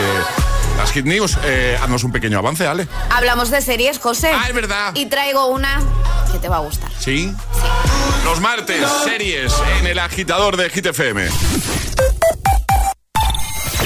las 0.77 0.93
Hit 0.93 1.05
News. 1.05 1.37
Eh, 1.45 1.79
haznos 1.81 2.05
un 2.05 2.13
pequeño 2.13 2.39
avance, 2.39 2.67
Ale. 2.67 2.87
Hablamos 3.11 3.51
de 3.51 3.61
series, 3.61 3.99
José. 3.99 4.31
Ah, 4.35 4.47
es 4.49 4.55
verdad. 4.55 4.93
Y 4.95 5.07
traigo 5.07 5.47
una 5.47 5.81
que 6.31 6.39
te 6.39 6.49
va 6.49 6.57
a 6.57 6.61
gustar. 6.61 6.91
¿Sí? 6.99 7.35
Los 8.25 8.41
martes, 8.41 8.87
series 9.05 9.53
en 9.79 9.87
el 9.87 9.99
agitador 9.99 10.57
de 10.57 10.71
Hit 10.71 10.87
FM. 10.87 11.29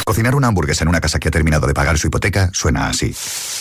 Cocinar 0.06 0.36
una 0.36 0.46
hamburguesa 0.46 0.84
en 0.84 0.88
una 0.88 1.00
casa 1.00 1.18
que 1.18 1.26
ha 1.26 1.30
terminado 1.32 1.66
de 1.66 1.74
pagar 1.74 1.98
su 1.98 2.06
hipoteca 2.06 2.48
suena 2.52 2.86
así. 2.86 3.12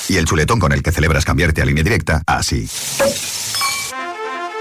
Y 0.09 0.17
el 0.17 0.25
chuletón 0.25 0.59
con 0.59 0.71
el 0.73 0.83
que 0.83 0.91
celebras 0.91 1.25
cambiarte 1.25 1.63
a 1.63 1.65
línea 1.65 1.83
directa, 1.83 2.21
así. 2.27 2.67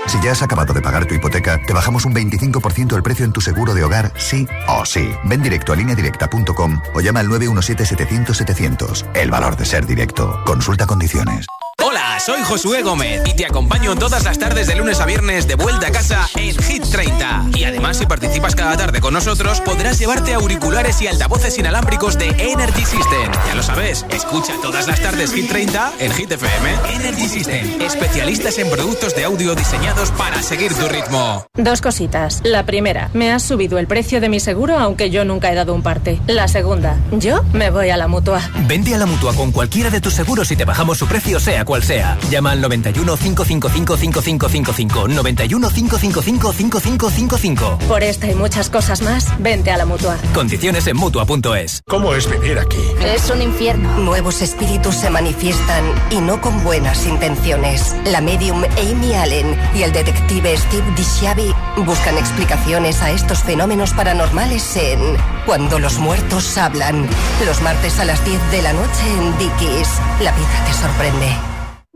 Si 0.07 0.19
ya 0.23 0.33
has 0.33 0.43
acabado 0.43 0.73
de 0.73 0.81
pagar 0.81 1.05
tu 1.05 1.15
hipoteca, 1.15 1.61
te 1.67 1.75
bajamos 1.75 2.07
un 2.07 2.15
25% 2.15 2.97
el 2.97 3.03
precio 3.03 3.27
en 3.27 3.33
tu 3.33 3.43
seguro 3.43 3.75
de 3.75 3.85
hogar, 3.85 4.15
sí 4.17 4.49
o 4.67 4.87
sí. 4.87 5.11
Ven 5.25 5.43
directo 5.43 5.75
a 5.75 5.77
lineadirecta.com 5.77 6.81
o 6.95 7.01
llama 7.03 7.21
al 7.21 7.29
917-700-700. 7.29 9.05
El 9.15 9.31
valor 9.31 9.59
de 9.59 9.67
ser 9.67 9.85
directo. 9.85 10.43
Consulta 10.47 10.87
condiciones. 10.87 11.45
Hola, 11.83 12.04
soy 12.19 12.43
Josué 12.43 12.83
Gómez 12.83 13.23
y 13.27 13.35
te 13.35 13.47
acompaño 13.47 13.95
todas 13.97 14.25
las 14.25 14.39
tardes 14.39 14.67
de 14.67 14.77
lunes 14.77 15.01
a 15.01 15.07
viernes 15.07 15.47
de 15.49 15.55
vuelta 15.57 15.89
a 15.89 15.91
casa 15.93 16.29
en 16.37 16.57
Hit 16.57 16.85
30. 16.85 17.47
Y 17.55 17.65
además, 17.65 17.97
si 17.99 18.07
participas 18.07 18.55
cada 18.55 18.77
tarde 18.77 19.01
con 19.01 19.15
nosotros, 19.15 19.61
podrás 19.61 19.99
llevarte 19.99 20.35
auriculares 20.35 21.01
y 21.03 21.07
altavoces 21.07 21.59
inalámbricos 21.59 22.19
de 22.19 22.29
Energy 22.29 22.85
System. 22.85 23.33
Ya 23.47 23.55
lo 23.55 23.63
sabes, 23.63 24.07
escucha 24.11 24.55
todas 24.63 24.87
las 24.87 25.01
tardes 25.01 25.33
Hit 25.33 25.49
30 25.49 25.93
en 25.99 26.13
Hit 26.13 26.33
FM. 26.33 26.75
Energy 26.95 27.29
System, 27.29 27.81
especialistas 27.81 28.59
en 28.59 28.71
productos 28.71 29.15
de 29.15 29.25
audio 29.25 29.55
diseñados 29.55 30.11
para 30.13 30.43
seguir 30.43 30.73
tu 30.75 30.89
ritmo. 30.89 31.47
Dos 31.55 31.81
cositas. 31.81 32.41
La 32.45 32.65
primera, 32.65 33.11
me 33.13 33.33
has 33.33 33.43
subido 33.43 33.79
el 33.79 33.87
precio 33.87 34.21
de 34.21 34.29
mi 34.29 34.41
seguro 34.41 34.79
aunque 34.79 35.11
yo 35.11 35.25
nunca 35.25 35.51
he 35.51 35.55
dado 35.55 35.75
un 35.75 35.83
parte. 35.83 36.21
La 36.27 36.49
segunda, 36.49 36.97
yo 37.13 37.43
me 37.53 37.71
voy 37.71 37.91
a 37.91 37.97
la 37.97 38.09
mutua. 38.09 38.41
Vente 38.67 38.95
a 38.95 38.99
la 38.99 39.07
mutua 39.07 39.35
con 39.35 39.53
cualquiera 39.53 39.91
de 39.91 40.01
tus 40.01 40.15
seguros 40.15 40.51
y 40.51 40.57
te 40.57 40.65
bajamos 40.65 40.99
su 40.99 41.07
precio, 41.07 41.41
sea 41.41 41.65
cual 41.65 41.83
sea. 41.83 42.04
Llama 42.31 42.53
al 42.53 42.61
91 42.61 43.17
555 43.17 43.97
5555. 43.97 45.09
91 45.09 45.71
555 45.71 46.53
5555. 46.53 47.79
Por 47.89 48.03
esta 48.03 48.31
y 48.31 48.35
muchas 48.35 48.71
cosas 48.71 49.03
más, 49.03 49.29
vente 49.39 49.71
a 49.71 49.77
la 49.77 49.87
mutua. 49.87 50.17
Condiciones 50.35 50.87
en 50.87 50.97
mutua.es. 50.97 51.83
¿Cómo 51.87 52.15
es 52.15 52.29
vivir 52.31 52.59
aquí? 52.59 52.79
Es 53.05 53.31
un 53.31 53.43
infierno. 53.43 53.99
Nuevos 53.99 54.43
espíritus 54.43 54.97
se 54.97 55.11
manifiestan 55.11 55.85
y 56.11 56.17
no 56.17 56.41
con 56.41 56.63
buenas 56.65 57.07
intenciones. 57.07 57.95
La 58.07 58.21
medium 58.21 58.65
Amy 58.79 59.15
Allen 59.15 59.57
y 59.75 59.83
el 59.83 59.93
detective 59.93 60.57
Steve 60.57 60.85
DiSciavi 60.97 61.55
buscan 61.85 62.17
explicaciones 62.17 63.03
a 63.03 63.11
estos 63.11 63.41
fenómenos 63.43 63.93
paranormales 63.93 64.77
en 64.77 64.99
Cuando 65.47 65.79
los 65.79 65.99
muertos 65.99 66.57
hablan. 66.59 67.07
Los 67.47 67.61
martes 67.63 67.99
a 68.01 68.05
las 68.05 68.25
10 68.25 68.51
de 68.51 68.63
la 68.63 68.73
noche 68.73 69.03
en 69.19 69.39
Dickies. 69.39 69.89
La 70.21 70.33
vida 70.33 70.65
te 70.67 70.73
sorprende. 70.73 71.54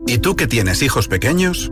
¿Y 0.09 0.17
tú 0.17 0.35
que 0.35 0.47
tienes 0.47 0.81
hijos 0.81 1.07
pequeños? 1.07 1.71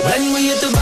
When 0.00 0.32
we 0.32 0.48
hit 0.48 0.60
the 0.62 0.81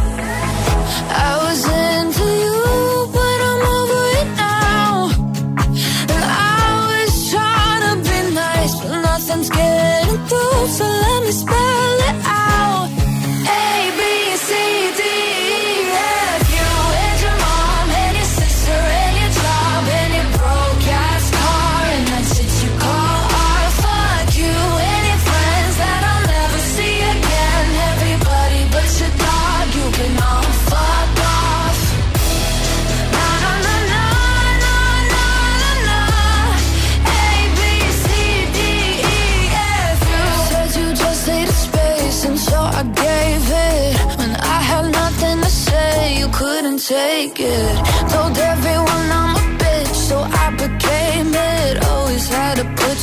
So 11.31 11.60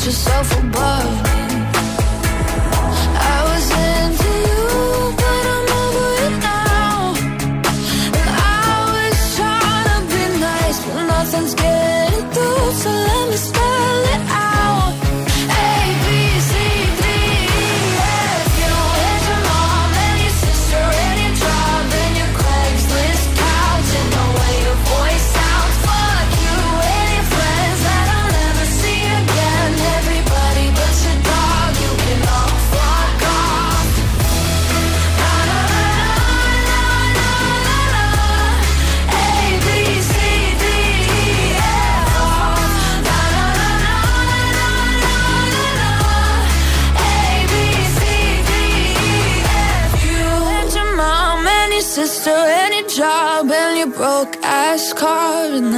yourself 0.09 0.59
above 0.65 1.38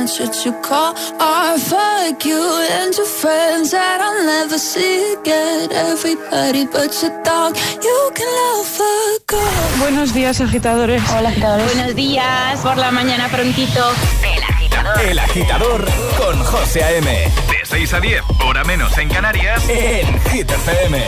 what 0.09 0.45
you 0.45 0.53
call 0.63 0.95
art. 1.21 1.61
Fuck 1.61 2.25
you 2.25 2.41
and 2.71 2.97
your 2.97 3.07
friends 3.07 3.73
that 3.73 4.01
I'll 4.01 4.25
never 4.25 4.59
see 4.59 5.15
again. 5.15 5.71
Everybody 5.73 6.67
but 6.67 6.91
your 7.03 7.23
dog, 7.23 7.57
you 7.83 8.11
can 8.15 8.27
love 8.27 8.67
fuck 8.67 9.35
off. 9.35 9.79
Buenos 9.81 10.15
días, 10.15 10.41
agitadores. 10.41 11.03
Hola, 11.11 11.29
agitadores. 11.29 11.75
Buenos 11.75 11.95
días. 11.95 12.61
Por 12.61 12.77
la 12.79 12.91
mañana 12.91 13.29
prontito. 13.29 13.93
El 14.25 14.43
agitador. 14.43 15.01
El 15.03 15.19
Agitador 15.19 15.85
con 16.17 16.39
José 16.45 16.83
A.M. 16.83 17.11
De 17.51 17.67
6 17.67 17.93
a 17.95 18.01
10, 18.01 18.23
hora 18.47 18.65
menos 18.65 18.97
en 18.97 19.09
Canarias, 19.09 19.63
en 19.69 20.21
Hit 20.31 20.51
FM. 20.51 20.99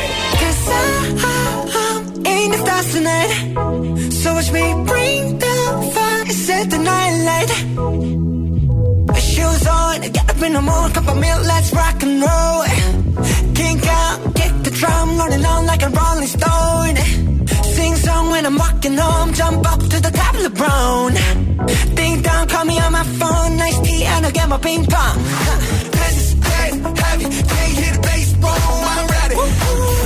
In 2.25 2.51
the 2.51 2.59
stars 2.59 2.93
tonight. 2.93 4.13
So 4.13 4.35
watch 4.35 4.51
me 4.53 4.75
bring 4.85 5.39
the 5.39 5.91
fire, 5.95 6.33
set 6.33 6.71
the 6.71 6.79
night 6.79 7.25
light. 7.25 8.32
On, 9.93 10.01
get 10.01 10.31
up 10.31 10.43
in 10.43 10.53
the 10.55 10.63
mood, 10.63 10.95
cup 10.95 11.07
of 11.07 11.19
milk, 11.19 11.43
let's 11.45 11.71
rock 11.75 12.03
and 12.03 12.23
roll. 12.23 12.65
Kink 13.55 13.87
out, 13.87 14.35
kick 14.35 14.53
the 14.65 14.71
drum, 14.71 15.19
rolling 15.19 15.45
on 15.45 15.67
like 15.67 15.83
a 15.83 15.91
rolling 15.91 16.29
stone. 16.29 16.97
Sing 17.77 17.95
song 17.97 18.31
when 18.31 18.47
I'm 18.47 18.57
walking 18.57 18.97
home, 18.97 19.35
jump 19.35 19.71
up 19.71 19.81
to 19.81 20.01
the 20.01 20.11
top 20.11 20.35
of 20.35 20.43
the 20.45 20.51
brown. 20.61 21.13
Ding 21.95 22.23
dong, 22.23 22.49
call 22.49 22.65
me 22.65 22.79
on 22.81 22.93
my 22.93 23.05
phone, 23.05 23.57
nice 23.59 23.79
tea, 23.81 24.05
and 24.05 24.25
I'll 24.25 24.33
get 24.33 24.49
my 24.49 24.59
ping 24.59 24.87
pong. 24.87 25.19
This 25.99 26.17
is 26.23 26.35
dead 26.41 26.73
heavy, 27.05 27.25
can't 27.25 27.73
hear 27.79 27.93
the 27.93 28.01
bass, 28.01 28.33
boom, 28.33 28.49
I'm 28.97 29.07
ready. 29.09 29.37
Life's 29.37 30.02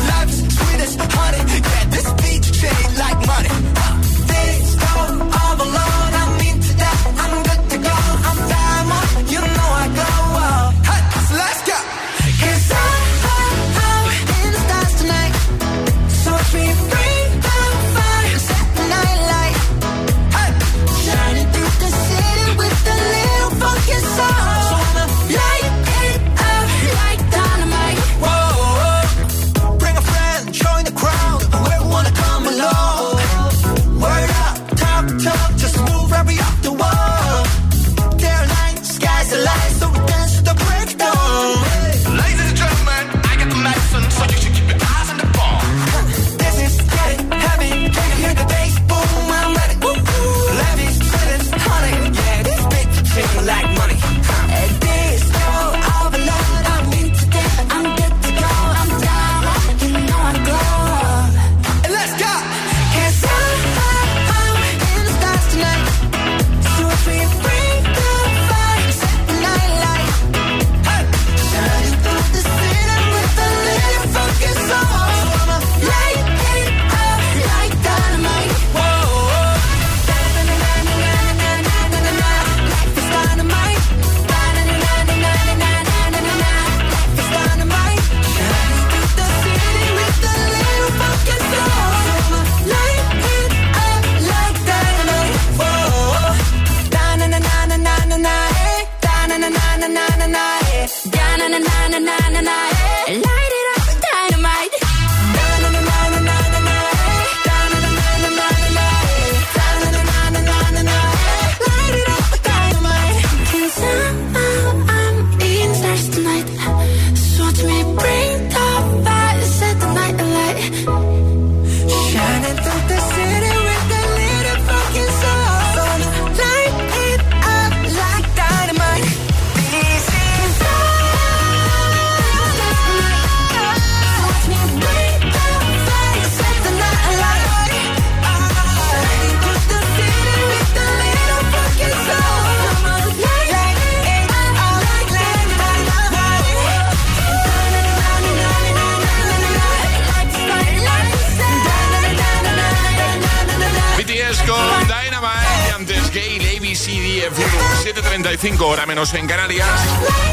menos 158.97 159.13
en 159.13 159.27
Canarias. 159.27 159.69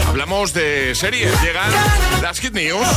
Hablamos 0.08 0.54
de 0.54 0.96
series. 0.96 1.34
Llegan 1.42 1.70
las 2.22 2.40
Hit 2.40 2.54
News. 2.54 2.88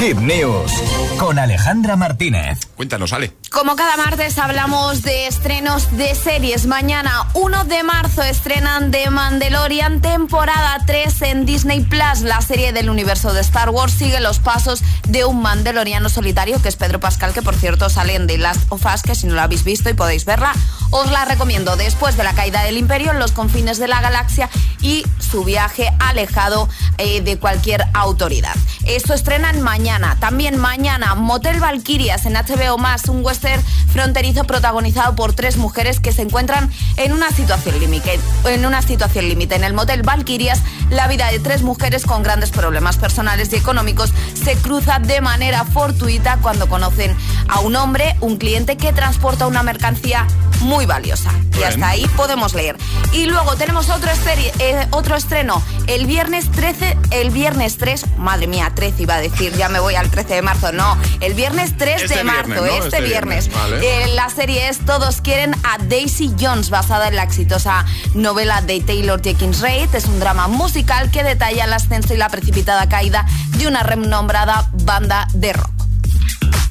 Hit 0.00 0.16
News 0.16 0.72
con 1.18 1.38
Alejandra 1.38 1.94
Martínez. 1.94 2.58
Cuéntanos, 2.74 3.12
Ale. 3.12 3.31
Cada 3.76 3.96
martes 3.96 4.36
hablamos 4.36 5.00
de 5.00 5.26
estrenos 5.26 5.96
de 5.96 6.14
series. 6.14 6.66
Mañana, 6.66 7.26
1 7.32 7.64
de 7.64 7.82
marzo, 7.82 8.22
estrenan 8.22 8.90
The 8.90 9.08
Mandalorian 9.08 10.02
temporada 10.02 10.78
3 10.84 11.22
en 11.22 11.46
Disney 11.46 11.80
Plus. 11.80 12.20
La 12.20 12.42
serie 12.42 12.74
del 12.74 12.90
universo 12.90 13.32
de 13.32 13.40
Star 13.40 13.70
Wars 13.70 13.94
sigue 13.94 14.20
los 14.20 14.40
pasos 14.40 14.82
de 15.08 15.24
un 15.24 15.40
mandaloriano 15.40 16.10
solitario 16.10 16.60
que 16.60 16.68
es 16.68 16.76
Pedro 16.76 17.00
Pascal, 17.00 17.32
que 17.32 17.40
por 17.40 17.54
cierto 17.54 17.88
sale 17.88 18.14
en 18.14 18.26
The 18.26 18.36
Last 18.36 18.60
of 18.68 18.84
Us, 18.84 19.02
que 19.02 19.14
si 19.14 19.26
no 19.26 19.34
lo 19.34 19.40
habéis 19.40 19.64
visto 19.64 19.88
y 19.88 19.94
podéis 19.94 20.26
verla, 20.26 20.52
os 20.90 21.10
la 21.10 21.24
recomiendo. 21.24 21.76
Después 21.76 22.18
de 22.18 22.24
la 22.24 22.34
caída 22.34 22.62
del 22.64 22.76
imperio 22.76 23.12
en 23.12 23.18
los 23.18 23.32
confines 23.32 23.78
de 23.78 23.88
la 23.88 24.02
galaxia 24.02 24.50
y 24.82 25.06
su 25.18 25.44
viaje 25.44 25.90
alejado 25.98 26.68
eh, 26.98 27.22
de 27.22 27.38
cualquier 27.38 27.86
autoridad. 27.94 28.54
Esto 28.84 29.14
estrenan 29.14 29.62
mañana. 29.62 30.18
También 30.20 30.58
mañana, 30.58 31.14
Motel 31.14 31.58
Valkyrias 31.58 32.26
en 32.26 32.34
HBO 32.34 32.76
Más, 32.76 33.08
un 33.08 33.24
western 33.24 33.61
fronterizo 33.92 34.44
protagonizado 34.44 35.14
por 35.14 35.32
tres 35.34 35.56
mujeres 35.56 36.00
que 36.00 36.12
se 36.12 36.22
encuentran 36.22 36.70
en 36.96 37.12
una 37.12 37.30
situación 37.30 37.78
límite. 37.78 38.18
En 38.44 38.64
una 38.66 38.82
situación 38.82 39.28
límite. 39.28 39.54
En 39.56 39.64
el 39.64 39.74
Motel 39.74 40.02
Valkyrias, 40.02 40.60
la 40.90 41.08
vida 41.08 41.30
de 41.30 41.38
tres 41.40 41.62
mujeres 41.62 42.04
con 42.04 42.22
grandes 42.22 42.50
problemas 42.50 42.96
personales 42.96 43.52
y 43.52 43.56
económicos 43.56 44.12
se 44.34 44.56
cruza 44.56 44.98
de 44.98 45.20
manera 45.20 45.64
fortuita 45.64 46.38
cuando 46.42 46.68
conocen 46.68 47.14
a 47.48 47.60
un 47.60 47.76
hombre, 47.76 48.16
un 48.20 48.36
cliente 48.36 48.76
que 48.76 48.92
transporta 48.92 49.46
una 49.46 49.62
mercancía 49.62 50.26
muy 50.60 50.86
valiosa. 50.86 51.30
Y 51.58 51.64
hasta 51.64 51.88
ahí 51.88 52.06
podemos 52.16 52.54
leer. 52.54 52.76
Y 53.12 53.26
luego 53.26 53.56
tenemos 53.56 53.90
otro, 53.90 54.10
eh, 54.58 54.86
otro 54.90 55.16
estreno 55.16 55.62
el 55.86 56.06
viernes 56.06 56.50
13, 56.50 56.96
el 57.10 57.30
viernes 57.30 57.76
3, 57.76 58.16
madre 58.16 58.46
mía, 58.46 58.70
13 58.74 59.02
iba 59.02 59.16
a 59.16 59.20
decir, 59.20 59.52
ya 59.56 59.68
me 59.68 59.80
voy 59.80 59.94
al 59.96 60.10
13 60.10 60.34
de 60.34 60.42
marzo, 60.42 60.72
no, 60.72 60.96
el 61.20 61.34
viernes 61.34 61.76
3 61.76 62.02
Este 62.02 62.16
de 62.16 62.24
marzo, 62.24 62.48
viernes, 62.48 62.62
¿no? 62.62 62.84
este, 62.84 62.86
Este 62.96 63.00
viernes. 63.00 63.10
viernes, 63.10 63.41
vale. 63.50 63.78
Eh, 63.82 64.14
la 64.14 64.28
serie 64.30 64.68
es 64.68 64.78
Todos 64.84 65.20
quieren 65.20 65.54
a 65.64 65.78
Daisy 65.78 66.32
Jones, 66.38 66.70
basada 66.70 67.08
en 67.08 67.16
la 67.16 67.22
exitosa 67.22 67.84
novela 68.14 68.60
de 68.60 68.80
Taylor 68.80 69.22
Jenkins 69.22 69.60
Reid. 69.60 69.94
Es 69.94 70.06
un 70.06 70.20
drama 70.20 70.48
musical 70.48 71.10
que 71.10 71.22
detalla 71.22 71.64
el 71.64 71.72
ascenso 71.72 72.14
y 72.14 72.16
la 72.16 72.28
precipitada 72.28 72.88
caída 72.88 73.26
de 73.58 73.66
una 73.66 73.82
renombrada 73.82 74.68
banda 74.84 75.26
de 75.32 75.52
rock. 75.52 75.72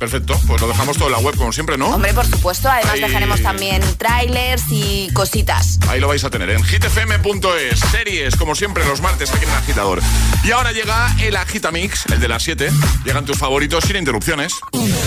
Perfecto, 0.02 0.34
pues 0.48 0.60
lo 0.60 0.68
dejamos 0.68 0.98
todo 0.98 1.10
en 1.10 1.12
la 1.12 1.20
web, 1.20 1.36
como 1.38 1.54
siempre, 1.54 1.78
¿no? 1.78 1.90
Hombre, 1.90 2.12
por 2.16 2.26
supuesto, 2.26 2.68
además 2.68 2.96
Ahí- 2.96 3.02
dejaremos 3.02 3.40
también 3.44 3.84
trailers 4.00 4.64
y 4.72 5.12
cositas. 5.14 5.78
Ahí 5.88 6.00
lo 6.00 6.08
vais 6.08 6.24
a 6.24 6.32
tener 6.32 6.50
en 6.50 6.64
hitfm.es. 6.64 7.80
Series, 7.92 8.36
como 8.36 8.56
siempre, 8.56 8.84
los 8.86 9.00
martes 9.00 9.30
aquí 9.32 9.44
en 9.46 9.52
el 9.52 9.58
agitador. 9.58 10.02
Y 10.44 10.50
ahora 10.50 10.72
llega 10.72 11.16
el 11.22 11.36
Agitamix, 11.36 12.08
el 12.08 12.20
de 12.20 12.28
las 12.28 12.42
7. 12.42 12.72
Llegan 13.06 13.26
tus 13.26 13.38
favoritos 13.38 13.84
sin 13.84 13.96
interrupciones. 13.96 14.54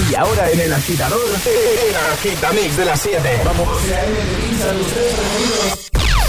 Y 0.09 0.14
ahora 0.14 0.49
en 0.53 0.61
el 0.61 0.72
agitador, 0.72 1.20
el 1.26 1.97
agitamix 1.97 2.76
de 2.76 2.84
las 2.84 3.01
7. 3.01 3.40
Vamos. 3.45 3.68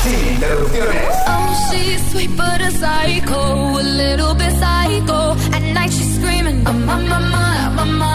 Sin 0.04 0.28
interrupciones. 0.34 1.04
Oh, 1.28 1.72
she's 1.72 2.02
sweet 2.12 2.32
but 2.36 2.62
a 2.62 2.72
psycho, 2.72 3.78
a 3.78 3.84
little 3.84 4.34
bit 4.34 4.52
psycho. 4.60 5.34
At 5.54 5.62
night 5.62 5.92
she's 5.92 6.16
screaming, 6.16 6.66
I'm 6.68 6.90
on 6.90 7.08
my 7.08 7.20
mind, 7.20 7.76
my 7.76 7.84
mind. 7.86 8.15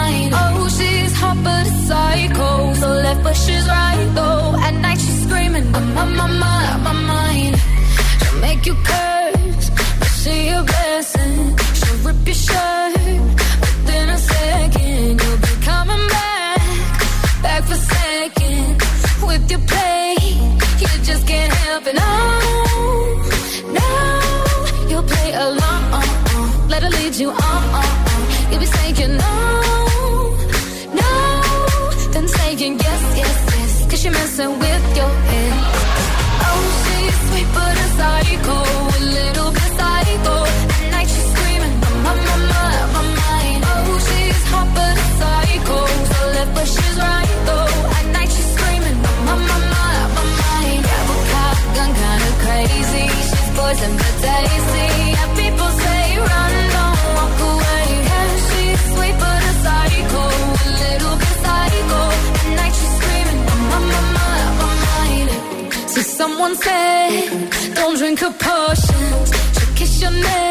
hot 1.21 1.37
but 1.43 1.65
a 1.67 1.73
psycho, 1.87 2.73
so 2.81 2.87
left 3.05 3.23
but 3.23 3.35
she's 3.43 3.65
right 3.67 4.09
though. 4.17 4.55
At 4.65 4.73
night 4.85 4.99
she's 5.03 5.19
screaming, 5.25 5.65
I'm 5.75 5.97
on 6.01 6.09
my 6.21 6.27
mind, 6.43 6.83
my 6.87 6.95
mind. 7.13 7.53
She'll 8.19 8.39
make 8.47 8.61
you 8.69 8.75
curse, 8.89 9.65
but 9.99 10.11
she 10.21 10.35
a 10.57 10.59
blessing. 10.71 11.35
She'll 11.77 11.99
rip 12.05 12.19
your 12.29 12.39
shirt 12.47 12.93
within 13.61 14.07
a 14.17 14.19
second. 14.33 15.21
You'll 15.21 15.41
be 15.47 15.53
coming 15.69 16.05
back, 16.15 16.61
back 17.45 17.61
for 17.69 17.79
seconds 17.95 18.83
with 19.27 19.43
your 19.53 19.63
play. 19.71 20.15
You 20.81 20.89
just 21.09 21.23
can't 21.31 21.53
help 21.65 21.83
it. 21.91 21.95
No, 22.03 22.13
no, 23.79 23.89
you'll 24.89 25.07
play 25.13 25.29
along. 25.47 25.83
Let 26.71 26.83
her 26.85 26.93
lead 26.97 27.15
you 27.23 27.31
on. 27.31 27.50
Don't 67.75 67.97
drink 67.97 68.19
her 68.19 68.31
potions. 68.31 69.31
She'll 69.57 69.75
kiss 69.75 70.01
your 70.01 70.11
neck 70.11 70.50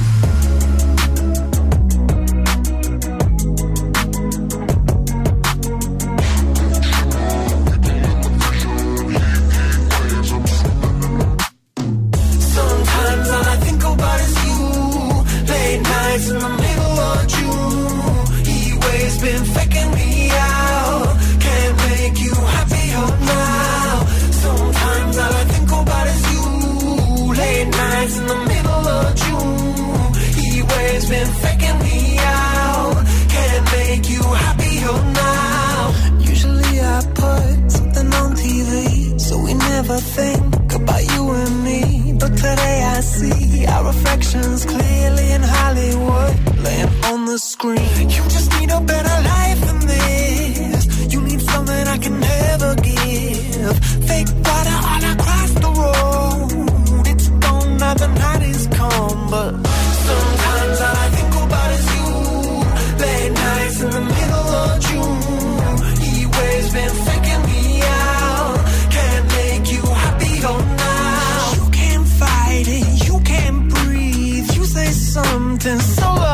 sentence 75.61 75.95
so 75.95 76.30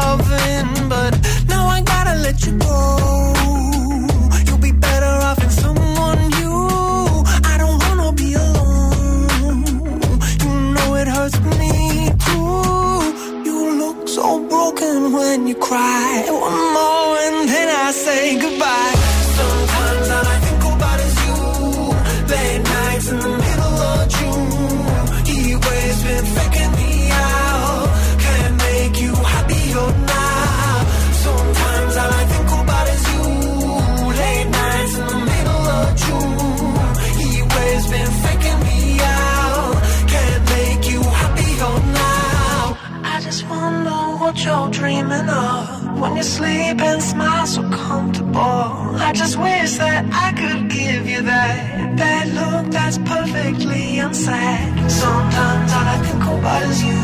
lies 52.88 52.98
perfectly 53.00 54.00
unsaid. 54.00 54.90
Sometimes 54.90 55.72
all 55.74 55.88
I 55.96 55.98
think 56.06 56.24
about 56.24 56.64
is 56.64 56.84
you. 56.84 56.97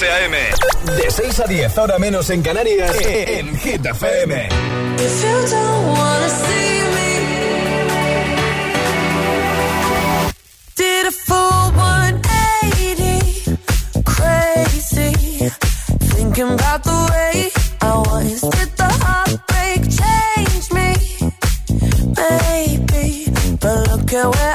José 0.00 0.12
A.M. 0.12 0.34
De 0.96 1.10
6 1.10 1.40
a 1.40 1.44
10, 1.44 1.76
ahora 1.76 1.98
menos 1.98 2.30
en 2.30 2.40
Canarias, 2.40 2.96
e-, 3.02 3.22
e-, 3.22 3.38
en 3.38 3.54
Hit 3.54 3.84
FM. 3.84 4.48
If 4.96 5.22
you 5.22 5.46
don't 5.50 5.88
wanna 5.88 6.28
see 6.30 6.80
me, 6.94 7.10
did 10.74 11.06
a 11.06 11.10
full 11.10 11.70
180, 11.76 13.58
crazy, 14.06 15.12
thinking 16.14 16.48
about 16.54 16.82
the 16.82 16.96
way 17.12 17.50
I 17.82 17.98
was, 17.98 18.40
did 18.40 18.74
the 18.78 18.88
heartbreak 19.04 19.82
change 20.00 20.72
me, 20.72 20.96
maybe, 22.16 23.28
but 23.60 23.86
look 23.90 24.10
at 24.14 24.34
where 24.34 24.49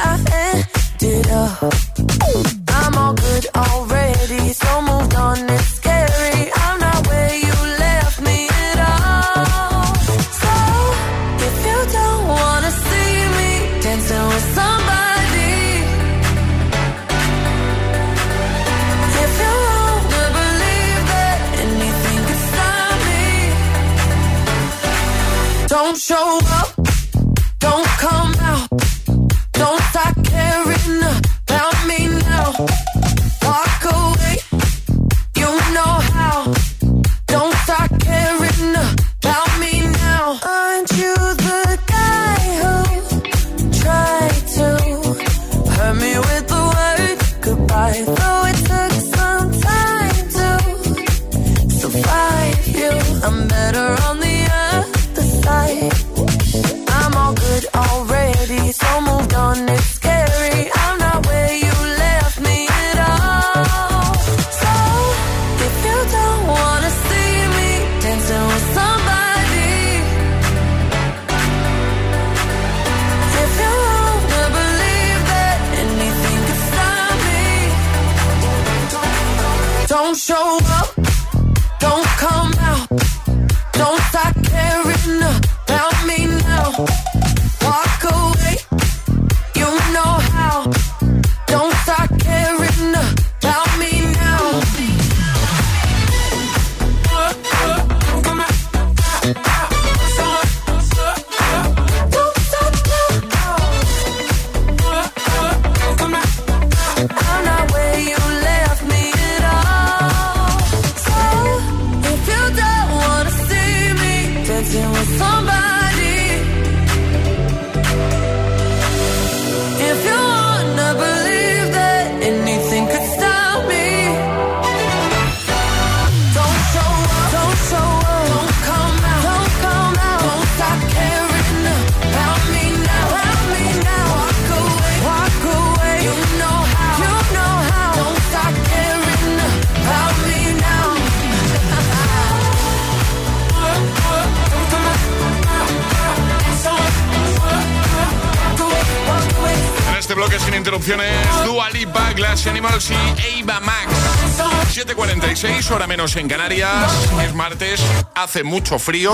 7.46, 155.66 155.72
hora 155.72 155.88
menos 155.88 156.16
en 156.16 156.28
Canarias. 156.28 157.10
Es 157.24 157.34
martes, 157.34 157.82
hace 158.14 158.44
mucho 158.44 158.78
frío. 158.80 159.14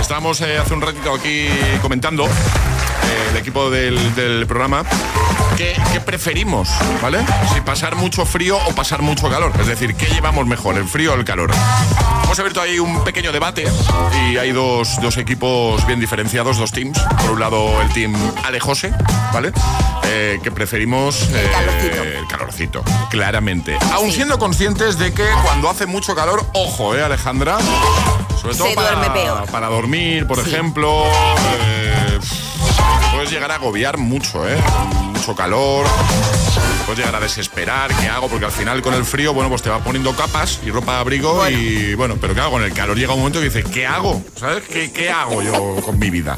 Estamos 0.00 0.40
eh, 0.40 0.58
hace 0.58 0.74
un 0.74 0.80
ratito 0.80 1.14
aquí 1.14 1.48
comentando 1.82 2.24
eh, 2.24 3.30
el 3.30 3.36
equipo 3.36 3.70
del, 3.70 4.46
programa 4.46 4.84
¿Qué, 5.56 5.74
preferimos? 6.04 6.68
¿Vale? 7.02 7.18
Si 7.52 7.60
pasar 7.60 7.96
mucho 7.96 8.24
frío 8.24 8.58
o 8.66 8.74
pasar 8.74 9.02
mucho 9.02 9.28
calor. 9.30 9.52
Es 9.60 9.66
decir, 9.66 9.94
¿qué 9.94 10.06
llevamos 10.06 10.46
mejor, 10.46 10.76
el 10.76 10.86
frío 10.86 11.12
o 11.12 11.16
el 11.16 11.24
calor? 11.24 11.50
Hemos 12.24 12.38
abierto 12.38 12.60
ahí 12.60 12.78
un 12.78 13.04
pequeño 13.04 13.32
debate 13.32 13.64
y 14.30 14.36
hay 14.36 14.52
dos, 14.52 15.00
dos 15.00 15.16
equipos 15.16 15.86
bien 15.86 16.00
diferenciados, 16.00 16.56
dos 16.56 16.72
teams. 16.72 16.98
Por 17.22 17.32
un 17.32 17.40
lado, 17.40 17.80
el 17.82 17.92
team 17.92 18.14
Alejose, 18.44 18.92
¿vale? 19.32 19.52
Eh, 20.06 20.38
que 20.42 20.50
preferimos 20.50 21.22
eh, 21.30 21.50
el 22.18 22.26
calorcito, 22.28 22.82
claramente. 23.10 23.76
Aún 23.92 24.12
siendo 24.12 24.38
conscientes 24.38 24.98
de 24.98 25.12
que 25.12 25.26
cuando 25.42 25.70
hace 25.70 25.86
mucho 25.86 26.14
calor, 26.14 26.44
ojo, 26.52 26.94
¿eh, 26.94 27.02
Alejandra? 27.02 27.58
Sobre 28.40 28.56
todo 28.56 28.74
para, 28.74 29.44
para 29.46 29.66
dormir, 29.68 30.26
por 30.26 30.38
ejemplo. 30.38 31.04
Eh, 31.60 32.18
puedes 33.12 33.30
llegar 33.30 33.50
a 33.52 33.54
agobiar 33.54 33.96
mucho, 33.96 34.46
¿eh? 34.48 34.58
Mucho 35.12 35.34
calor, 35.34 35.86
puedes 36.84 36.98
llegar 36.98 37.14
a 37.14 37.20
desesperar, 37.20 37.94
¿qué 37.96 38.08
hago? 38.08 38.28
Porque 38.28 38.44
al 38.44 38.52
final 38.52 38.82
con 38.82 38.94
el 38.94 39.04
frío, 39.04 39.32
bueno, 39.32 39.48
pues 39.48 39.62
te 39.62 39.70
va 39.70 39.80
poniendo 39.82 40.14
capas 40.14 40.60
y 40.64 40.70
ropa 40.70 40.94
de 40.94 40.98
abrigo 40.98 41.48
y 41.48 41.94
bueno, 41.94 42.16
pero 42.20 42.34
¿qué 42.34 42.40
hago? 42.40 42.52
Con 42.52 42.62
el 42.62 42.72
calor 42.72 42.96
llega 42.96 43.12
un 43.12 43.20
momento 43.20 43.40
que 43.40 43.46
dices, 43.46 43.64
¿qué 43.72 43.86
hago? 43.86 44.22
¿Sabes? 44.36 44.64
¿Qué, 44.64 44.92
¿Qué 44.92 45.10
hago 45.10 45.42
yo 45.42 45.76
con 45.82 45.98
mi 45.98 46.10
vida? 46.10 46.36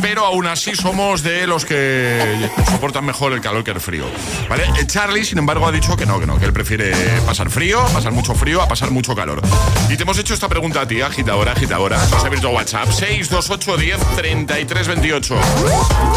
Pero 0.00 0.24
aún 0.24 0.46
así 0.46 0.74
somos 0.74 1.22
de 1.22 1.46
los 1.46 1.64
que 1.64 2.50
soportan 2.70 3.04
mejor 3.04 3.32
el 3.32 3.40
calor 3.40 3.64
que 3.64 3.70
el 3.70 3.80
frío. 3.80 4.04
¿Vale? 4.48 4.64
El 4.78 4.86
Charlie, 4.86 5.24
sin 5.24 5.38
embargo, 5.38 5.66
ha 5.66 5.72
dicho 5.72 5.96
que 5.96 6.06
no, 6.06 6.20
que 6.20 6.26
no, 6.26 6.38
que 6.38 6.44
él 6.44 6.52
prefiere 6.52 6.92
pasar 7.26 7.50
frío, 7.50 7.84
pasar 7.92 8.12
mucho 8.12 8.34
frío, 8.34 8.62
a 8.62 8.68
pasar 8.68 8.90
mucho 8.90 9.14
calor. 9.14 9.40
Y 9.88 9.96
te 9.96 10.02
hemos 10.02 10.18
hecho 10.18 10.34
esta 10.34 10.48
pregunta 10.48 10.82
a 10.82 10.88
ti, 10.88 11.00
agitadora, 11.00 11.52
agitadora. 11.52 12.02
Has 12.02 12.24
abierto 12.24 12.50
WhatsApp 12.50 12.90
628 12.90 13.76
10 13.76 14.16
33 14.16 14.88
28. 14.88 15.34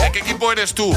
¿De 0.01 0.11
qué 0.11 0.19
equipo 0.19 0.51
eres 0.51 0.73
tú? 0.73 0.95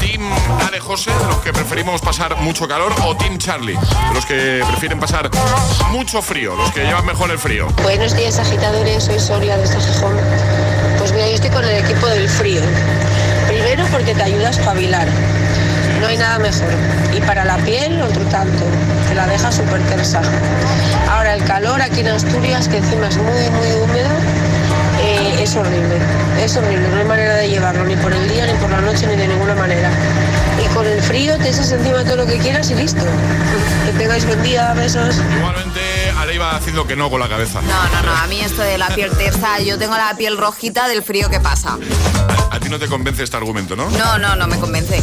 ¿Team 0.00 0.22
Ale 0.66 0.80
José, 0.80 1.10
los 1.28 1.38
que 1.38 1.52
preferimos 1.52 1.95
pasar 2.00 2.36
mucho 2.38 2.66
calor, 2.66 2.92
o 3.04 3.16
Team 3.16 3.38
Charlie, 3.38 3.78
los 4.12 4.26
que 4.26 4.62
prefieren 4.68 4.98
pasar 4.98 5.30
mucho 5.90 6.22
frío, 6.22 6.54
los 6.56 6.70
que 6.72 6.84
llevan 6.84 7.06
mejor 7.06 7.30
el 7.30 7.38
frío? 7.38 7.68
Buenos 7.82 8.14
días, 8.16 8.38
agitadores. 8.38 9.04
Soy 9.04 9.18
Soria 9.18 9.56
desde 9.56 9.80
Gijón. 9.80 10.16
Pues 10.98 11.12
mira, 11.12 11.28
yo 11.28 11.34
estoy 11.34 11.50
con 11.50 11.64
el 11.64 11.84
equipo 11.84 12.06
del 12.08 12.28
frío. 12.28 12.60
Primero 13.46 13.84
porque 13.92 14.14
te 14.14 14.22
ayuda 14.22 14.48
a 14.48 14.50
espabilar. 14.50 15.08
No 16.00 16.06
hay 16.06 16.18
nada 16.18 16.38
mejor. 16.38 16.72
Y 17.16 17.20
para 17.20 17.44
la 17.44 17.56
piel, 17.58 18.02
otro 18.02 18.22
tanto. 18.24 18.64
Te 19.08 19.14
la 19.14 19.26
deja 19.26 19.50
súper 19.50 19.80
tersa. 19.82 20.20
Ahora, 21.10 21.34
el 21.34 21.44
calor 21.44 21.80
aquí 21.80 22.00
en 22.00 22.08
Asturias, 22.08 22.68
que 22.68 22.78
encima 22.78 23.08
es 23.08 23.16
muy, 23.16 23.50
muy 23.50 23.72
húmedo, 23.72 24.10
eh, 25.00 25.42
es 25.42 25.56
horrible. 25.56 25.96
Es 26.42 26.56
horrible. 26.56 26.88
No 26.88 26.96
hay 26.96 27.04
manera 27.04 27.36
de 27.36 27.48
llevarlo, 27.48 27.84
ni 27.84 27.96
por 27.96 28.12
el 28.12 28.28
día, 28.28 28.46
ni 28.46 28.54
por 28.54 28.70
la 28.70 28.80
noche, 28.80 29.06
ni 29.06 29.16
de 29.16 29.28
ninguna 29.28 29.54
manera. 29.54 29.90
Con 30.76 30.86
el 30.86 31.00
frío 31.02 31.38
te 31.38 31.48
echas 31.48 31.72
encima 31.72 32.04
todo 32.04 32.16
lo 32.16 32.26
que 32.26 32.36
quieras 32.38 32.70
y 32.70 32.74
listo. 32.74 33.00
Que 33.86 33.92
tengáis 33.98 34.26
buen 34.26 34.42
día, 34.42 34.74
besos. 34.74 35.16
Igualmente, 35.38 35.80
Ale 36.18 36.34
iba 36.34 36.54
haciendo 36.54 36.86
que 36.86 36.94
no 36.94 37.08
con 37.08 37.18
la 37.18 37.28
cabeza. 37.30 37.62
No, 37.62 37.68
no, 37.88 38.02
no, 38.02 38.14
a 38.14 38.26
mí 38.26 38.40
esto 38.40 38.60
de 38.60 38.76
la 38.76 38.88
piel 38.88 39.10
tersa, 39.12 39.58
yo 39.60 39.78
tengo 39.78 39.96
la 39.96 40.14
piel 40.18 40.36
rojita 40.36 40.86
del 40.88 41.02
frío 41.02 41.30
que 41.30 41.40
pasa. 41.40 41.78
A 42.50 42.60
ti 42.60 42.68
no 42.68 42.78
te 42.78 42.88
convence 42.88 43.22
este 43.22 43.36
argumento, 43.38 43.74
¿no? 43.74 43.88
No, 43.90 44.18
no, 44.18 44.36
no 44.36 44.46
me 44.46 44.58
convence. 44.58 45.02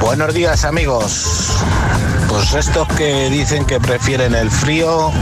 Buenos 0.00 0.34
días 0.34 0.64
amigos. 0.64 1.48
Pues 2.28 2.52
estos 2.54 2.88
que 2.88 3.30
dicen 3.30 3.64
que 3.64 3.78
prefieren 3.78 4.34
el 4.34 4.50
frío 4.50 5.12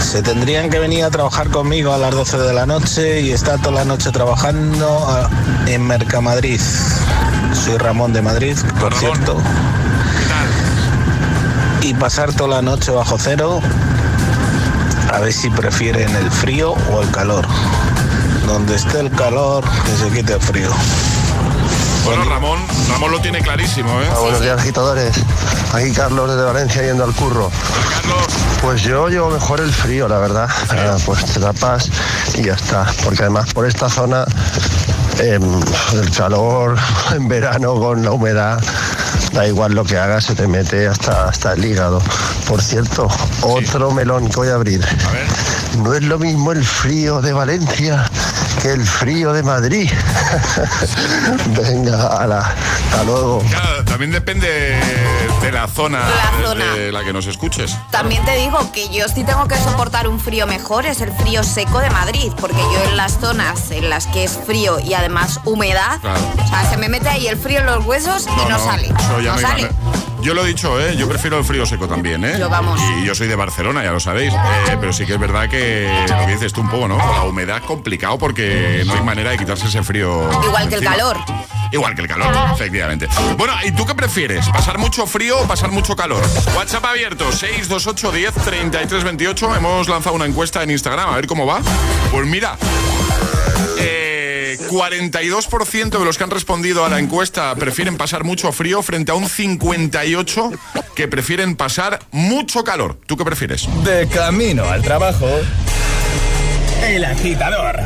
se 0.00 0.22
tendrían 0.22 0.70
que 0.70 0.78
venir 0.78 1.04
a 1.04 1.10
trabajar 1.10 1.50
conmigo 1.50 1.92
a 1.92 1.98
las 1.98 2.14
12 2.14 2.38
de 2.38 2.54
la 2.54 2.64
noche 2.64 3.20
y 3.20 3.32
estar 3.32 3.58
toda 3.60 3.72
la 3.72 3.84
noche 3.84 4.10
trabajando 4.12 5.06
a- 5.06 5.28
en 5.68 5.82
Mercamadrid. 5.86 6.60
Soy 7.66 7.78
Ramón 7.78 8.12
de 8.12 8.22
Madrid, 8.22 8.56
por 8.78 8.94
cierto. 8.94 9.42
Y 11.80 11.94
pasar 11.94 12.32
toda 12.32 12.48
la 12.48 12.62
noche 12.62 12.92
bajo 12.92 13.18
cero 13.18 13.60
a 15.12 15.18
ver 15.18 15.32
si 15.32 15.50
prefieren 15.50 16.14
el 16.14 16.30
frío 16.30 16.74
o 16.92 17.02
el 17.02 17.10
calor. 17.10 17.44
Donde 18.46 18.76
esté 18.76 19.00
el 19.00 19.10
calor, 19.10 19.64
que 19.84 19.96
se 19.96 20.10
quite 20.10 20.34
el 20.34 20.40
frío. 20.40 20.70
Bueno, 22.04 22.24
Ramón, 22.26 22.60
Ramón 22.88 23.10
lo 23.10 23.20
tiene 23.20 23.40
clarísimo, 23.40 24.00
¿eh? 24.00 24.06
Ah, 24.12 24.20
buenos 24.20 24.40
días, 24.40 24.60
agitadores. 24.60 25.16
Aquí 25.74 25.90
Carlos 25.90 26.30
desde 26.30 26.44
Valencia 26.44 26.82
yendo 26.82 27.02
al 27.02 27.12
curro. 27.14 27.50
Pues 28.62 28.82
yo 28.82 29.08
llevo 29.08 29.30
mejor 29.30 29.60
el 29.60 29.72
frío, 29.72 30.06
la 30.06 30.18
verdad. 30.18 30.48
Ah, 30.70 30.96
pues 31.04 31.24
te 31.24 31.40
tapas 31.40 31.90
y 32.34 32.44
ya 32.44 32.54
está. 32.54 32.86
Porque 33.02 33.22
además 33.22 33.52
por 33.52 33.66
esta 33.66 33.90
zona, 33.90 34.24
em, 35.18 35.42
el 35.94 36.10
calor 36.10 36.76
en 37.14 37.28
verano 37.28 37.74
con 37.74 38.04
la 38.04 38.12
humedad, 38.12 38.62
da 39.32 39.46
igual 39.46 39.72
lo 39.72 39.84
que 39.84 39.96
hagas, 39.96 40.24
se 40.24 40.34
te 40.34 40.46
mete 40.46 40.86
hasta, 40.86 41.28
hasta 41.28 41.52
el 41.52 41.64
hígado. 41.64 42.02
Por 42.48 42.62
cierto, 42.62 43.08
otro 43.42 43.90
melón 43.90 44.28
que 44.28 44.36
voy 44.36 44.48
a 44.48 44.54
abrir. 44.54 44.84
No 45.82 45.94
es 45.94 46.02
lo 46.02 46.18
mismo 46.18 46.52
el 46.52 46.64
frío 46.64 47.20
de 47.20 47.32
Valencia 47.32 48.10
que 48.62 48.72
el 48.72 48.84
frío 48.86 49.32
de 49.32 49.42
Madrid. 49.42 49.90
Venga, 51.56 52.06
ala, 52.18 52.38
hasta 52.40 53.04
luego. 53.04 53.40
Claro, 53.50 53.84
también 53.84 54.10
depende 54.12 54.48
de 55.42 55.52
la 55.52 55.68
zona, 55.68 56.00
La 56.00 56.46
zona. 56.48 56.74
de 56.74 56.92
la 56.92 57.04
que 57.04 57.12
nos 57.12 57.26
escuches. 57.26 57.76
También 57.90 58.24
te 58.24 58.36
digo 58.36 58.70
que 58.72 58.88
yo 58.88 59.06
sí 59.08 59.24
tengo 59.24 59.46
que 59.48 59.56
soportar 59.56 60.08
un 60.08 60.18
frío 60.20 60.46
mejor, 60.46 60.86
es 60.86 61.00
el 61.00 61.12
frío 61.12 61.42
seco 61.42 61.80
de 61.80 61.90
Madrid, 61.90 62.32
porque 62.40 62.56
yo 62.56 62.90
en 62.90 62.96
las 62.96 63.18
zonas 63.20 63.70
en 63.70 63.90
las 63.90 64.06
que 64.06 64.24
es 64.24 64.38
frío 64.46 64.78
y 64.80 64.94
además 64.94 65.40
humedad, 65.44 65.98
Claro. 66.00 66.20
o 66.44 66.48
sea, 66.48 66.68
se 66.70 66.76
me 66.76 66.88
mete 66.88 67.08
ahí 67.08 67.26
el 67.26 67.36
frío 67.38 67.60
en 67.60 67.66
los 67.66 67.84
huesos 67.84 68.26
y 68.26 68.48
no, 68.50 68.58
sale. 68.58 68.86
eso 68.88 69.20
ya 69.20 69.30
No 69.30 69.36
me 69.36 69.42
sale. 69.42 69.70
Yo 70.26 70.34
lo 70.34 70.44
he 70.44 70.48
dicho, 70.48 70.80
¿eh? 70.80 70.96
yo 70.96 71.08
prefiero 71.08 71.38
el 71.38 71.44
frío 71.44 71.64
seco 71.64 71.86
también, 71.86 72.24
¿eh? 72.24 72.34
Yo 72.36 72.50
vamos. 72.50 72.80
Y 73.00 73.04
yo 73.06 73.14
soy 73.14 73.28
de 73.28 73.36
Barcelona, 73.36 73.84
ya 73.84 73.92
lo 73.92 74.00
sabéis. 74.00 74.34
Eh, 74.34 74.76
pero 74.80 74.92
sí 74.92 75.06
que 75.06 75.12
es 75.12 75.20
verdad 75.20 75.48
que 75.48 75.88
lo 76.08 76.26
que 76.26 76.32
dices 76.32 76.52
tú 76.52 76.62
un 76.62 76.68
poco, 76.68 76.88
¿no? 76.88 76.98
La 76.98 77.22
humedad 77.22 77.58
es 77.58 77.62
complicado 77.62 78.18
porque 78.18 78.82
no 78.84 78.94
hay 78.94 79.04
manera 79.04 79.30
de 79.30 79.38
quitarse 79.38 79.68
ese 79.68 79.84
frío. 79.84 80.28
Igual 80.44 80.68
que 80.68 80.74
el 80.74 80.82
calor. 80.82 81.16
Igual 81.70 81.94
que 81.94 82.02
el 82.02 82.08
calor, 82.08 82.34
efectivamente. 82.52 83.06
Bueno, 83.38 83.54
¿y 83.64 83.70
tú 83.70 83.86
qué 83.86 83.94
prefieres? 83.94 84.48
¿Pasar 84.48 84.78
mucho 84.78 85.06
frío 85.06 85.38
o 85.38 85.46
pasar 85.46 85.70
mucho 85.70 85.94
calor? 85.94 86.24
WhatsApp 86.56 86.86
abierto, 86.86 87.30
628 87.30 88.10
10 88.10 88.34
33 88.34 89.04
28. 89.04 89.54
Hemos 89.54 89.88
lanzado 89.88 90.16
una 90.16 90.26
encuesta 90.26 90.60
en 90.60 90.72
Instagram, 90.72 91.08
a 91.08 91.14
ver 91.14 91.28
cómo 91.28 91.46
va. 91.46 91.60
Pues 92.10 92.26
mira, 92.26 92.56
eh, 93.78 94.05
42% 94.68 95.98
de 95.98 96.04
los 96.04 96.18
que 96.18 96.24
han 96.24 96.30
respondido 96.30 96.84
a 96.84 96.88
la 96.88 96.98
encuesta 96.98 97.54
prefieren 97.54 97.96
pasar 97.96 98.24
mucho 98.24 98.52
frío 98.52 98.82
frente 98.82 99.12
a 99.12 99.14
un 99.14 99.24
58% 99.24 100.58
que 100.94 101.08
prefieren 101.08 101.56
pasar 101.56 101.98
mucho 102.12 102.64
calor. 102.64 102.98
¿Tú 103.06 103.16
qué 103.16 103.24
prefieres? 103.24 103.68
De 103.84 104.08
camino 104.08 104.64
al 104.64 104.82
trabajo. 104.82 105.28
El 106.82 107.04
agitador. 107.04 107.76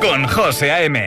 Con 0.00 0.26
José 0.26 0.72
A.M. 0.72 1.06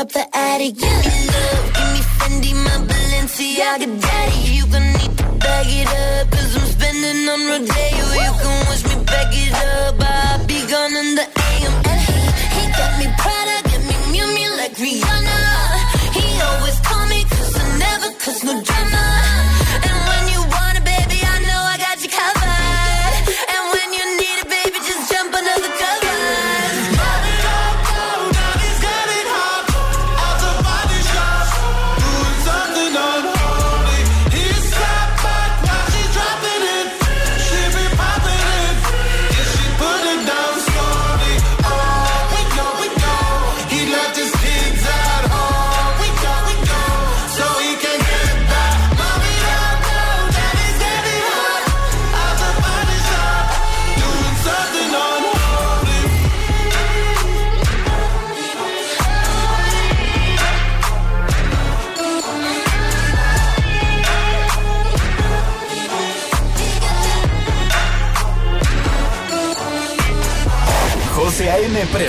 up 0.00 0.08
the 0.12 0.26
attic. 0.34 0.80
You 0.80 0.88
love, 1.34 1.66
give 1.76 1.92
me 1.92 2.00
Fendi, 2.16 2.52
my 2.54 2.76
Balenciaga 2.88 4.00
daddy. 4.00 4.52
You 4.56 4.66
going 4.66 4.92
need 4.94 5.18
to 5.18 5.24
bag 5.38 5.66
it 5.68 5.88
up. 5.88 6.19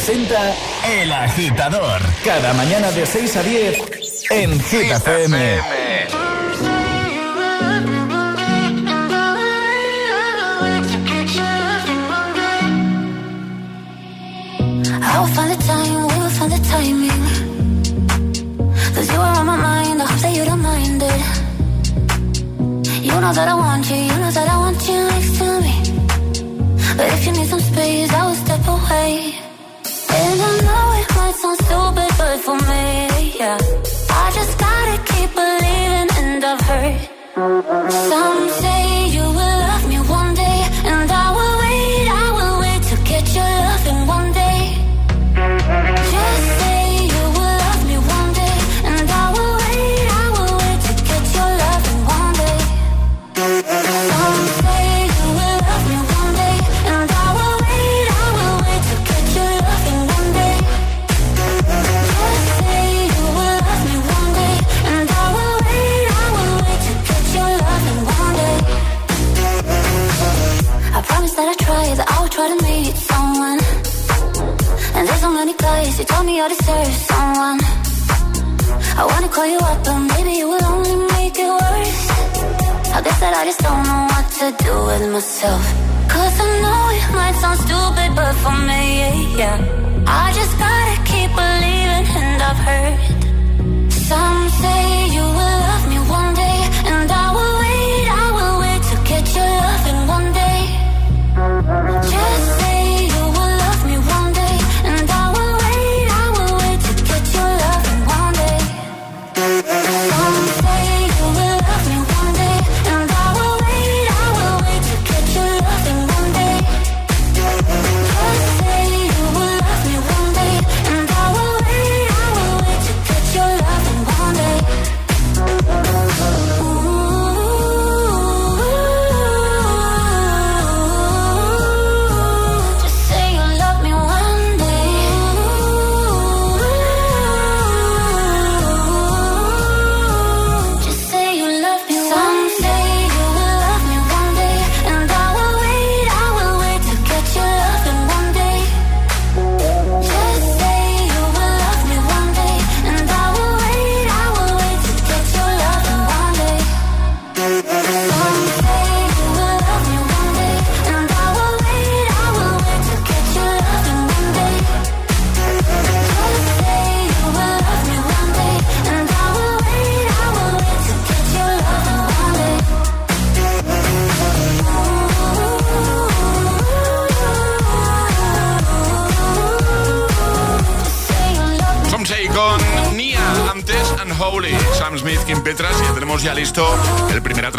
presenta 0.04 0.56
El 0.84 1.12
Agitador. 1.12 2.02
Cada 2.26 2.54
mañana 2.54 2.92
de 2.92 3.06
6 3.06 3.36
a 3.36 3.44
10 3.44 3.78
en 4.32 4.60
Gita 4.64 5.00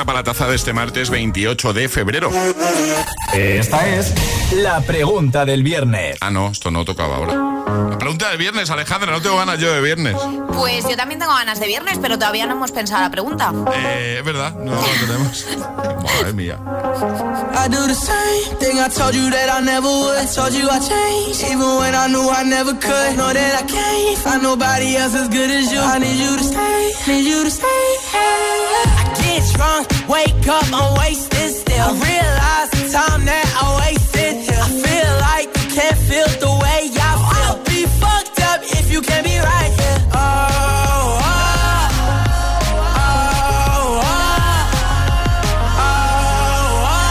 atrapa 0.03 0.15
la 0.15 0.25
taza 0.25 0.49
de 0.49 0.57
este 0.57 0.73
martes 0.73 1.11
28 1.11 1.73
de 1.73 1.89
febrero. 1.89 2.31
Esta 3.33 3.89
es 3.89 4.13
la 4.53 4.81
pregunta 4.81 5.45
del 5.45 5.63
viernes. 5.63 6.19
Ah, 6.21 6.31
no, 6.31 6.49
esto 6.49 6.73
no 6.73 6.85
tocaba 6.85 7.17
ahora. 7.17 7.62
La 7.91 7.99
pregunta 7.99 8.31
de 8.31 8.37
viernes, 8.37 8.71
Alejandra, 8.71 9.11
no 9.13 9.23
tengo 9.23 9.37
ganas 9.37 9.59
yo 9.59 9.73
de 9.73 9.81
viernes. 9.81 10.17
Pues 10.55 10.85
yo 10.89 10.97
también 10.97 11.19
tengo 11.19 11.33
ganas 11.33 11.59
de 11.59 11.67
viernes, 11.67 11.99
pero 12.03 12.19
todavía 12.19 12.47
no 12.47 12.53
hemos 12.53 12.71
pensado 12.71 13.01
la 13.03 13.11
pregunta. 13.11 13.53
Eh, 13.75 14.17
es 14.19 14.25
verdad, 14.25 14.55
no 14.55 14.73
la 14.73 14.83
tenemos. 15.01 15.47
Madre 16.03 16.33
mía. 16.35 16.59
I 17.55 17.69
do 17.69 17.87
the 17.87 17.95
same 17.95 18.57
thing 18.59 18.79
I 18.79 18.89
told 18.89 19.15
you 19.15 19.31
that 19.31 19.49
I 19.51 19.61
never 19.65 19.89
would. 19.89 20.29
Told 20.35 20.53
you 20.53 20.69
I 20.69 20.79
changed, 20.81 21.43
even 21.45 21.79
when 21.79 21.95
I 21.95 22.09
knew 22.09 22.29
I 22.29 22.45
never 22.45 22.73
could. 22.75 23.17
Know 23.17 23.33
that 23.33 23.63
I 23.63 23.65
can't 23.67 24.19
find 24.19 24.43
nobody 24.43 24.97
else 24.97 25.15
as 25.15 25.29
good 25.29 25.51
as 25.51 25.73
you. 25.73 25.81
I 25.81 25.99
need 25.99 26.19
you 26.19 26.37
to 26.37 26.45
stay, 26.45 26.93
need 27.07 27.27
you 27.27 27.45
to 27.45 27.51
stay. 27.51 27.85
I 28.15 29.15
get 29.23 29.43
drunk, 29.55 29.89
wake 30.09 30.49
up, 30.49 30.67
I'm 30.73 30.99
wasted 30.99 31.51
still. 31.55 31.81
I 31.81 31.93
realize 31.93 32.71
the 32.71 32.93
time 32.93 33.25
that 33.25 33.47
I 33.63 33.65
wasted. 33.81 34.35
I 34.53 34.69
feel 34.85 35.11
like 35.29 35.49
you 35.57 35.75
can't 35.77 35.99
feel 36.09 36.29
the 36.41 36.51
way. 36.61 36.62
you 38.93 39.01
can't 39.01 39.25
be 39.25 39.39
right 39.39 39.73
here. 39.73 39.99
Yeah. 40.13 40.21
Oh, 40.21 41.17
oh, 41.25 41.89
oh, 43.01 44.05
oh, 45.81 45.93
oh, 46.93 47.09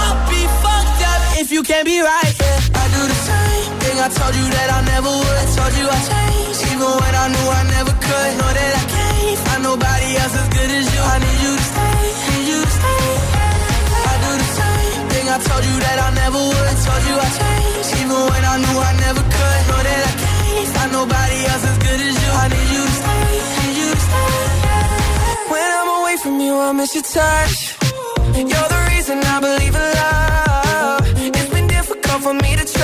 I'll 0.00 0.16
be 0.32 0.40
fucked 0.64 1.02
up 1.12 1.20
if 1.42 1.52
you 1.52 1.62
can't 1.62 1.84
be 1.84 2.00
right 2.00 2.32
here. 2.40 2.40
Yeah. 2.40 2.80
I 2.80 2.84
do 2.96 3.02
the 3.12 3.18
same 3.28 3.72
thing. 3.84 3.96
I 4.00 4.08
told 4.08 4.34
you 4.34 4.46
that 4.48 4.68
I 4.72 4.80
never 4.92 5.12
would. 5.12 5.36
I 5.44 5.46
told 5.56 5.72
you 5.76 5.86
I 5.92 5.98
changed, 6.08 6.60
even 6.72 6.88
when 6.88 7.14
I 7.14 7.26
knew 7.28 7.48
I 7.60 7.62
never 7.76 7.92
could. 7.92 8.30
Know 8.40 8.48
that 8.48 8.72
I 8.80 8.84
can't 8.96 9.38
find 9.44 9.62
nobody 9.62 10.08
else 10.24 10.34
as 10.40 10.48
good 10.56 10.70
as 10.72 10.86
you. 10.88 11.00
I 11.04 11.16
need 11.20 11.38
you 11.44 11.52
to 11.52 11.64
stay. 11.68 12.00
Need 12.32 12.48
you 12.48 12.60
to 12.64 12.72
stay. 12.80 13.04
I 14.08 14.14
do 14.24 14.30
the 14.40 14.48
same 14.56 15.04
thing. 15.12 15.26
I 15.28 15.36
told 15.36 15.64
you 15.68 15.76
that 15.84 15.98
I 16.00 16.08
never 16.16 16.40
would. 16.48 16.66
I 16.72 16.74
told 16.80 17.02
you 17.12 17.14
I 17.20 17.28
changed, 17.28 17.92
even 18.00 18.20
when 18.24 18.40
I 18.40 18.56
knew 18.64 18.78
I 18.80 18.92
never 19.04 19.20
could 19.20 19.33
nobody 21.04 21.38
else 21.52 21.64
as 21.70 21.78
good 21.86 22.00
as 22.08 22.14
you. 22.22 22.30
I 22.42 22.46
need 22.54 22.68
you 22.76 22.82
to 22.88 22.94
stay, 23.00 23.24
need 23.60 23.76
you 23.80 23.88
to 23.94 24.00
stay. 24.08 24.32
When 25.52 25.68
I'm 25.78 25.90
away 26.00 26.16
from 26.22 26.34
you, 26.40 26.54
I 26.66 26.72
miss 26.72 26.94
your 26.94 27.06
touch. 27.16 27.56
You're 28.50 28.68
the 28.74 28.82
reason 28.92 29.16
I 29.34 29.36
believe 29.46 29.74
in 29.82 29.88
love. 30.00 31.02
It's 31.38 31.50
been 31.56 31.66
difficult 31.66 32.20
for 32.22 32.34
me 32.34 32.50
to 32.56 32.64
trust. 32.64 32.83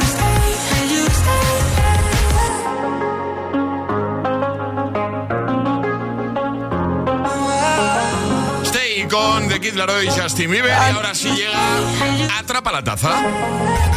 Kid 9.61 9.75
Laroi 9.75 10.07
y 10.07 10.09
Justin 10.09 10.49
Bieber. 10.49 10.71
Y 10.71 10.95
ahora 10.95 11.13
sí 11.13 11.29
llega 11.29 12.39
Atrapa 12.39 12.71
la 12.71 12.83
Taza. 12.83 13.23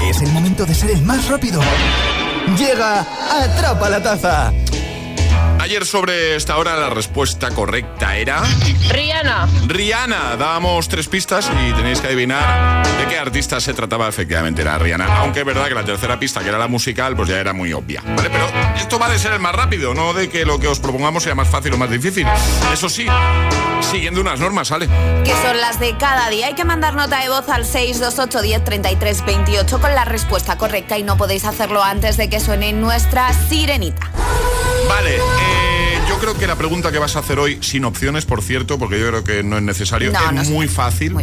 Es 0.08 0.20
el 0.20 0.30
momento 0.30 0.66
de 0.66 0.74
ser 0.74 0.90
el 0.90 1.02
más 1.02 1.26
rápido. 1.28 1.60
Llega 2.58 3.00
Atrapa 3.00 3.88
la 3.88 4.02
Taza. 4.02 4.52
Ayer 5.60 5.86
sobre 5.86 6.36
esta 6.36 6.58
hora 6.58 6.76
la 6.76 6.90
respuesta 6.90 7.50
correcta 7.50 8.18
era... 8.18 8.42
Rihanna. 8.90 9.48
Rihanna. 9.66 10.36
Dábamos 10.36 10.88
tres 10.88 11.08
pistas 11.08 11.50
y 11.66 11.72
tenéis 11.72 12.02
que 12.02 12.08
adivinar 12.08 12.86
de 12.98 13.06
qué 13.06 13.18
artista 13.18 13.58
se 13.60 13.72
trataba. 13.72 14.06
Efectivamente 14.06 14.60
era 14.60 14.78
Rihanna. 14.78 15.06
Aunque 15.20 15.40
es 15.40 15.46
verdad 15.46 15.68
que 15.68 15.74
la 15.74 15.84
tercera 15.84 16.18
pista, 16.18 16.40
que 16.42 16.50
era 16.50 16.58
la 16.58 16.68
musical, 16.68 17.16
pues 17.16 17.30
ya 17.30 17.40
era 17.40 17.54
muy 17.54 17.72
obvia. 17.72 18.02
¿Vale? 18.04 18.28
Pero 18.28 18.46
esto 18.84 18.98
va 18.98 19.08
de 19.08 19.18
ser 19.18 19.32
el 19.32 19.40
más 19.40 19.54
rápido, 19.54 19.94
no 19.94 20.12
de 20.12 20.28
que 20.28 20.44
lo 20.44 20.58
que 20.58 20.68
os 20.68 20.78
propongamos 20.78 21.22
sea 21.22 21.34
más 21.34 21.48
fácil 21.48 21.72
o 21.72 21.78
más 21.78 21.88
difícil. 21.88 22.26
Eso 22.70 22.90
sí, 22.90 23.06
siguiendo 23.80 24.20
unas 24.20 24.38
normas, 24.38 24.68
¿sale? 24.68 24.88
Que 25.24 25.32
son 25.42 25.58
las 25.58 25.80
de 25.80 25.96
cada 25.96 26.28
día. 26.28 26.48
Hay 26.48 26.54
que 26.54 26.66
mandar 26.66 26.94
nota 26.94 27.18
de 27.22 27.30
voz 27.30 27.48
al 27.48 27.64
628 27.64 28.42
10 28.42 28.64
33 28.64 29.24
28 29.24 29.80
con 29.80 29.94
la 29.94 30.04
respuesta 30.04 30.58
correcta 30.58 30.98
y 30.98 31.02
no 31.02 31.16
podéis 31.16 31.46
hacerlo 31.46 31.82
antes 31.82 32.18
de 32.18 32.28
que 32.28 32.40
suene 32.40 32.74
nuestra 32.74 33.32
sirenita. 33.48 34.10
Vale, 34.86 35.16
eh, 35.16 35.98
yo 36.06 36.18
creo 36.18 36.36
que 36.36 36.46
la 36.46 36.56
pregunta 36.56 36.92
que 36.92 36.98
vas 36.98 37.16
a 37.16 37.20
hacer 37.20 37.38
hoy, 37.38 37.62
sin 37.62 37.86
opciones, 37.86 38.26
por 38.26 38.42
cierto, 38.42 38.78
porque 38.78 39.00
yo 39.00 39.08
creo 39.08 39.24
que 39.24 39.42
no 39.42 39.56
es 39.56 39.62
necesario, 39.62 40.12
No, 40.12 40.18
es 40.42 40.50
no 40.50 40.54
muy 40.54 40.68
fácil. 40.68 41.16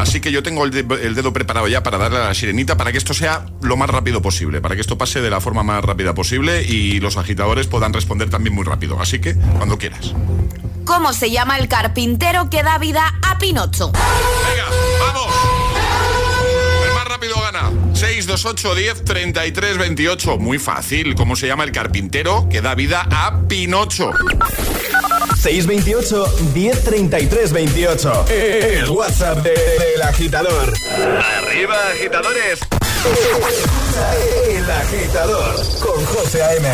Así 0.00 0.20
que 0.20 0.32
yo 0.32 0.42
tengo 0.42 0.64
el, 0.64 0.70
de- 0.70 1.06
el 1.06 1.14
dedo 1.14 1.32
preparado 1.32 1.68
ya 1.68 1.82
para 1.82 1.98
darle 1.98 2.18
a 2.18 2.24
la 2.24 2.34
sirenita 2.34 2.76
para 2.76 2.90
que 2.92 2.98
esto 2.98 3.12
sea 3.14 3.44
lo 3.62 3.76
más 3.76 3.90
rápido 3.90 4.22
posible, 4.22 4.60
para 4.60 4.74
que 4.74 4.80
esto 4.80 4.96
pase 4.98 5.20
de 5.20 5.30
la 5.30 5.40
forma 5.40 5.62
más 5.62 5.84
rápida 5.84 6.14
posible 6.14 6.62
y 6.62 7.00
los 7.00 7.16
agitadores 7.16 7.66
puedan 7.66 7.92
responder 7.92 8.30
también 8.30 8.54
muy 8.54 8.64
rápido. 8.64 8.98
Así 9.00 9.18
que, 9.20 9.34
cuando 9.34 9.76
quieras. 9.78 10.12
¿Cómo 10.84 11.12
se 11.12 11.30
llama 11.30 11.58
el 11.58 11.68
carpintero 11.68 12.48
que 12.50 12.62
da 12.62 12.78
vida 12.78 13.14
a 13.22 13.38
Pinocho? 13.38 13.92
El 16.86 16.94
más 16.94 17.04
rápido 17.06 17.34
gana. 17.40 17.70
628 17.94 18.74
10 18.74 19.04
33 19.04 19.78
28. 19.78 20.38
Muy 20.38 20.58
fácil. 20.58 21.14
¿Cómo 21.14 21.36
se 21.36 21.46
llama 21.46 21.64
el 21.64 21.72
carpintero 21.72 22.48
que 22.50 22.60
da 22.62 22.74
vida 22.74 23.06
a 23.10 23.40
Pinocho? 23.46 24.10
628 25.40 26.26
1033 26.54 27.52
28. 27.52 28.24
El 28.28 28.90
WhatsApp 28.90 29.38
de- 29.38 29.50
del 29.52 30.02
agitador. 30.02 30.72
Arriba, 31.38 31.76
agitadores. 31.94 32.58
El 34.48 34.70
agitador 34.70 35.54
con 35.80 36.04
José 36.04 36.42
A.M. 36.42 36.68